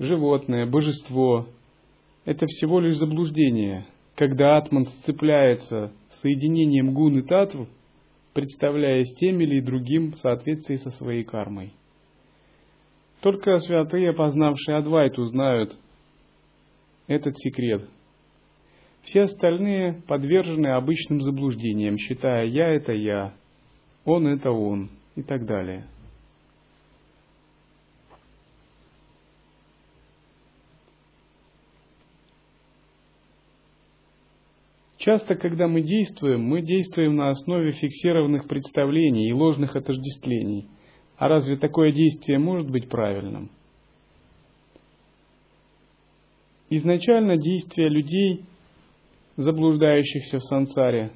животное, 0.00 0.66
божество– 0.66 1.46
это 2.24 2.46
всего 2.46 2.80
лишь 2.80 2.96
заблуждение, 2.96 3.86
когда 4.14 4.56
атман 4.56 4.86
сцепляется 4.86 5.92
с 6.10 6.20
соединением 6.20 6.94
гун 6.94 7.18
и 7.18 7.22
татв, 7.22 7.68
представляясь 8.32 9.14
тем 9.14 9.40
или 9.40 9.60
другим 9.60 10.12
в 10.12 10.18
соответствии 10.18 10.76
со 10.76 10.90
своей 10.90 11.24
кармой. 11.24 11.72
Только 13.20 13.58
святые, 13.58 14.12
познавшие 14.12 14.76
Адвайту, 14.76 15.24
знают 15.26 15.74
этот 17.06 17.36
секрет. 17.38 17.88
Все 19.02 19.22
остальные 19.22 20.02
подвержены 20.06 20.68
обычным 20.68 21.20
заблуждениям, 21.20 21.98
считая 21.98 22.46
«я– 22.46 22.68
это 22.70 22.92
я», 22.92 23.34
«он– 24.04 24.26
это 24.28 24.50
он» 24.50 24.90
и 25.14 25.22
так 25.22 25.46
далее. 25.46 25.86
Часто, 35.04 35.34
когда 35.34 35.68
мы 35.68 35.82
действуем, 35.82 36.44
мы 36.44 36.62
действуем 36.62 37.16
на 37.16 37.28
основе 37.28 37.72
фиксированных 37.72 38.48
представлений 38.48 39.28
и 39.28 39.34
ложных 39.34 39.76
отождествлений. 39.76 40.66
А 41.18 41.28
разве 41.28 41.58
такое 41.58 41.92
действие 41.92 42.38
может 42.38 42.70
быть 42.70 42.88
правильным? 42.88 43.50
Изначально 46.70 47.36
действия 47.36 47.90
людей, 47.90 48.46
заблуждающихся 49.36 50.38
в 50.38 50.44
сансаре, 50.44 51.12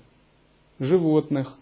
животных, 0.79 1.57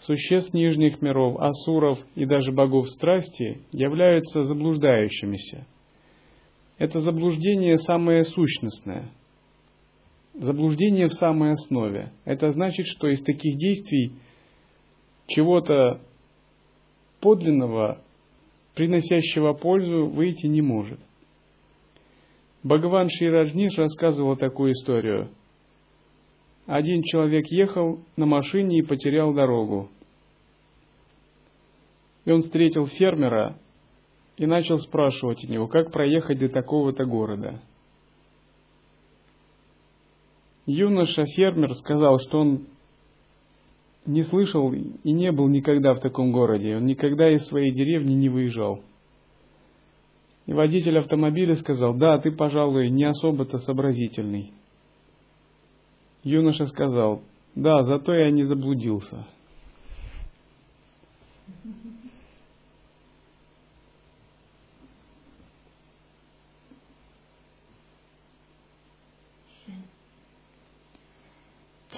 существ 0.00 0.52
нижних 0.52 1.00
миров, 1.00 1.40
асуров 1.40 1.98
и 2.14 2.26
даже 2.26 2.52
богов 2.52 2.90
страсти 2.90 3.62
являются 3.72 4.42
заблуждающимися. 4.42 5.66
Это 6.76 7.00
заблуждение 7.00 7.78
самое 7.78 8.22
сущностное. 8.24 9.10
Заблуждение 10.40 11.08
в 11.08 11.12
самой 11.12 11.52
основе. 11.52 12.12
Это 12.24 12.50
значит, 12.50 12.86
что 12.86 13.08
из 13.08 13.22
таких 13.22 13.56
действий 13.56 14.12
чего-то 15.26 16.00
подлинного, 17.20 18.02
приносящего 18.74 19.52
пользу, 19.52 20.06
выйти 20.06 20.46
не 20.46 20.62
может. 20.62 20.98
Бхагаван 22.62 23.08
Шри 23.08 23.28
рассказывал 23.28 24.36
такую 24.36 24.72
историю– 24.72 25.30
один 26.70 27.02
человек 27.02 27.46
ехал 27.48 27.98
на 28.16 28.26
машине 28.26 28.78
и 28.78 28.82
потерял 28.82 29.34
дорогу. 29.34 29.90
И 32.24 32.30
он 32.30 32.42
встретил 32.42 32.86
фермера 32.86 33.58
и 34.36 34.46
начал 34.46 34.78
спрашивать 34.78 35.44
у 35.44 35.48
него, 35.48 35.66
как 35.66 35.90
проехать 35.90 36.38
до 36.38 36.48
такого-то 36.48 37.06
города. 37.06 37.60
Юноша-фермер 40.70 41.74
сказал, 41.74 42.18
что 42.20 42.40
он 42.40 42.66
не 44.06 44.22
слышал 44.22 44.72
и 44.72 45.12
не 45.12 45.32
был 45.32 45.48
никогда 45.48 45.94
в 45.94 46.00
таком 46.00 46.30
городе. 46.30 46.76
Он 46.76 46.86
никогда 46.86 47.28
из 47.28 47.44
своей 47.46 47.72
деревни 47.72 48.14
не 48.14 48.28
выезжал. 48.28 48.80
И 50.46 50.52
водитель 50.52 50.98
автомобиля 50.98 51.56
сказал, 51.56 51.94
да, 51.94 52.18
ты, 52.18 52.30
пожалуй, 52.30 52.88
не 52.88 53.04
особо-то 53.04 53.58
сообразительный. 53.58 54.52
Юноша 56.22 56.66
сказал, 56.66 57.22
да, 57.56 57.82
зато 57.82 58.14
я 58.14 58.30
не 58.30 58.44
заблудился. 58.44 59.26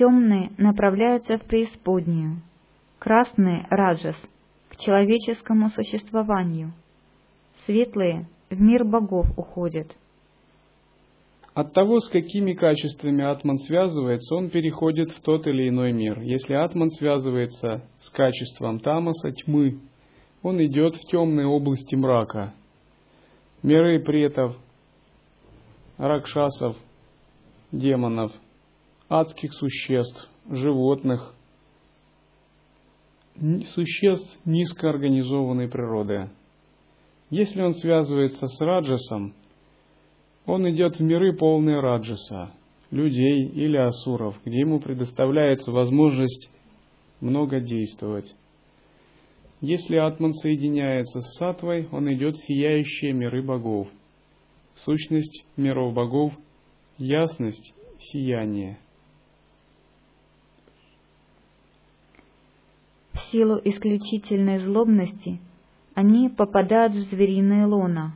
Темные 0.02 0.50
направляются 0.58 1.38
в 1.38 1.42
преисподнюю, 1.42 2.42
красные– 2.98 3.68
раджас, 3.70 4.16
к 4.68 4.76
человеческому 4.78 5.68
существованию, 5.68 6.72
светлые– 7.66 8.26
в 8.50 8.60
мир 8.60 8.84
богов 8.84 9.28
уходят– 9.38 9.86
от 11.54 11.72
того, 11.72 12.00
с 12.00 12.08
какими 12.08 12.52
качествами 12.54 13.22
атман 13.22 13.58
связывается, 13.58 14.34
он 14.34 14.50
переходит 14.50 15.12
в 15.12 15.20
тот 15.20 15.46
или 15.46 15.68
иной 15.68 15.92
мир. 15.92 16.18
Если 16.20 16.54
атман 16.54 16.90
связывается 16.90 17.84
с 18.00 18.10
качеством 18.10 18.80
тамаса, 18.80 19.30
тьмы, 19.30 19.78
он 20.42 20.60
идет 20.64 20.96
в 20.96 21.00
темные 21.10 21.46
области 21.46 21.94
мрака. 21.94 22.54
Миры 23.62 24.00
претов, 24.00 24.56
ракшасов, 25.96 26.74
демонов, 27.70 28.32
адских 29.20 29.52
существ, 29.52 30.30
животных, 30.48 31.34
существ 33.74 34.38
низкоорганизованной 34.46 35.68
природы. 35.68 36.30
Если 37.28 37.60
он 37.60 37.74
связывается 37.74 38.46
с 38.46 38.60
раджасом, 38.60 39.34
он 40.46 40.68
идет 40.70 40.96
в 40.96 41.02
миры 41.02 41.36
полные 41.36 41.80
раджаса, 41.80 42.52
людей 42.90 43.48
или 43.48 43.76
асуров, 43.76 44.36
где 44.44 44.60
ему 44.60 44.80
предоставляется 44.80 45.70
возможность 45.70 46.50
много 47.20 47.60
действовать. 47.60 48.34
Если 49.60 49.96
атман 49.96 50.32
соединяется 50.32 51.20
с 51.20 51.36
сатвой, 51.36 51.86
он 51.92 52.12
идет 52.14 52.34
в 52.34 52.46
сияющие 52.46 53.12
миры 53.12 53.42
богов. 53.42 53.88
Сущность 54.74 55.44
миров 55.56 55.92
богов– 55.92 56.32
ясность, 56.98 57.74
сияние. 58.00 58.78
В 63.12 63.21
силу 63.32 63.58
исключительной 63.64 64.58
злобности 64.58 65.40
они 65.94 66.28
попадают 66.28 66.92
в 66.92 67.10
звериное 67.10 67.66
лоно. 67.66 68.14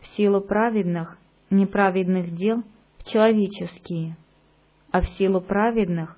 В 0.00 0.06
силу 0.16 0.40
праведных 0.40 1.18
неправедных 1.50 2.34
дел 2.34 2.62
в 2.98 3.04
человеческие, 3.10 4.16
а 4.92 5.00
в 5.00 5.08
силу 5.08 5.40
праведных 5.40 6.16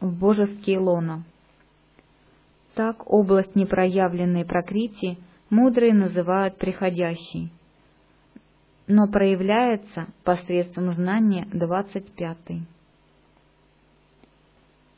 в 0.00 0.12
божеские 0.18 0.78
лона. 0.78 1.24
Так 2.74 3.10
область 3.10 3.54
непроявленной 3.54 4.44
прокрити 4.44 5.18
мудрые 5.48 5.94
называют 5.94 6.56
приходящей, 6.58 7.52
но 8.86 9.08
проявляется 9.08 10.08
посредством 10.24 10.92
знания 10.92 11.48
25. 11.52 12.38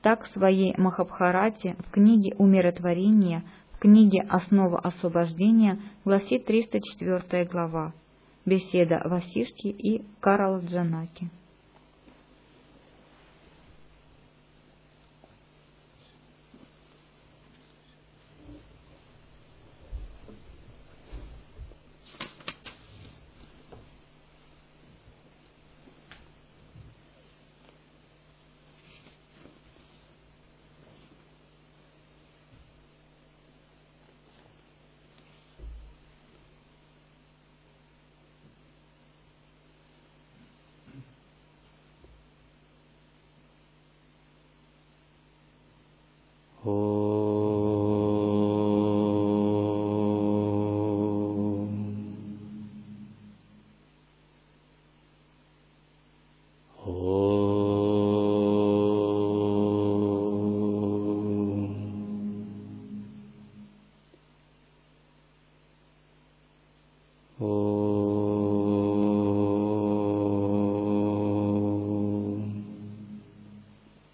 Так 0.06 0.22
в 0.22 0.28
своей 0.28 0.72
Махабхарате 0.76 1.74
в 1.80 1.90
книге 1.90 2.36
«Умиротворение», 2.38 3.42
в 3.72 3.80
книге 3.80 4.24
«Основа 4.28 4.78
освобождения» 4.78 5.80
гласит 6.04 6.46
304 6.46 7.44
глава– 7.46 7.92
Беседа 8.46 9.02
Васишки 9.04 9.66
и 9.66 10.04
Карл 10.20 10.60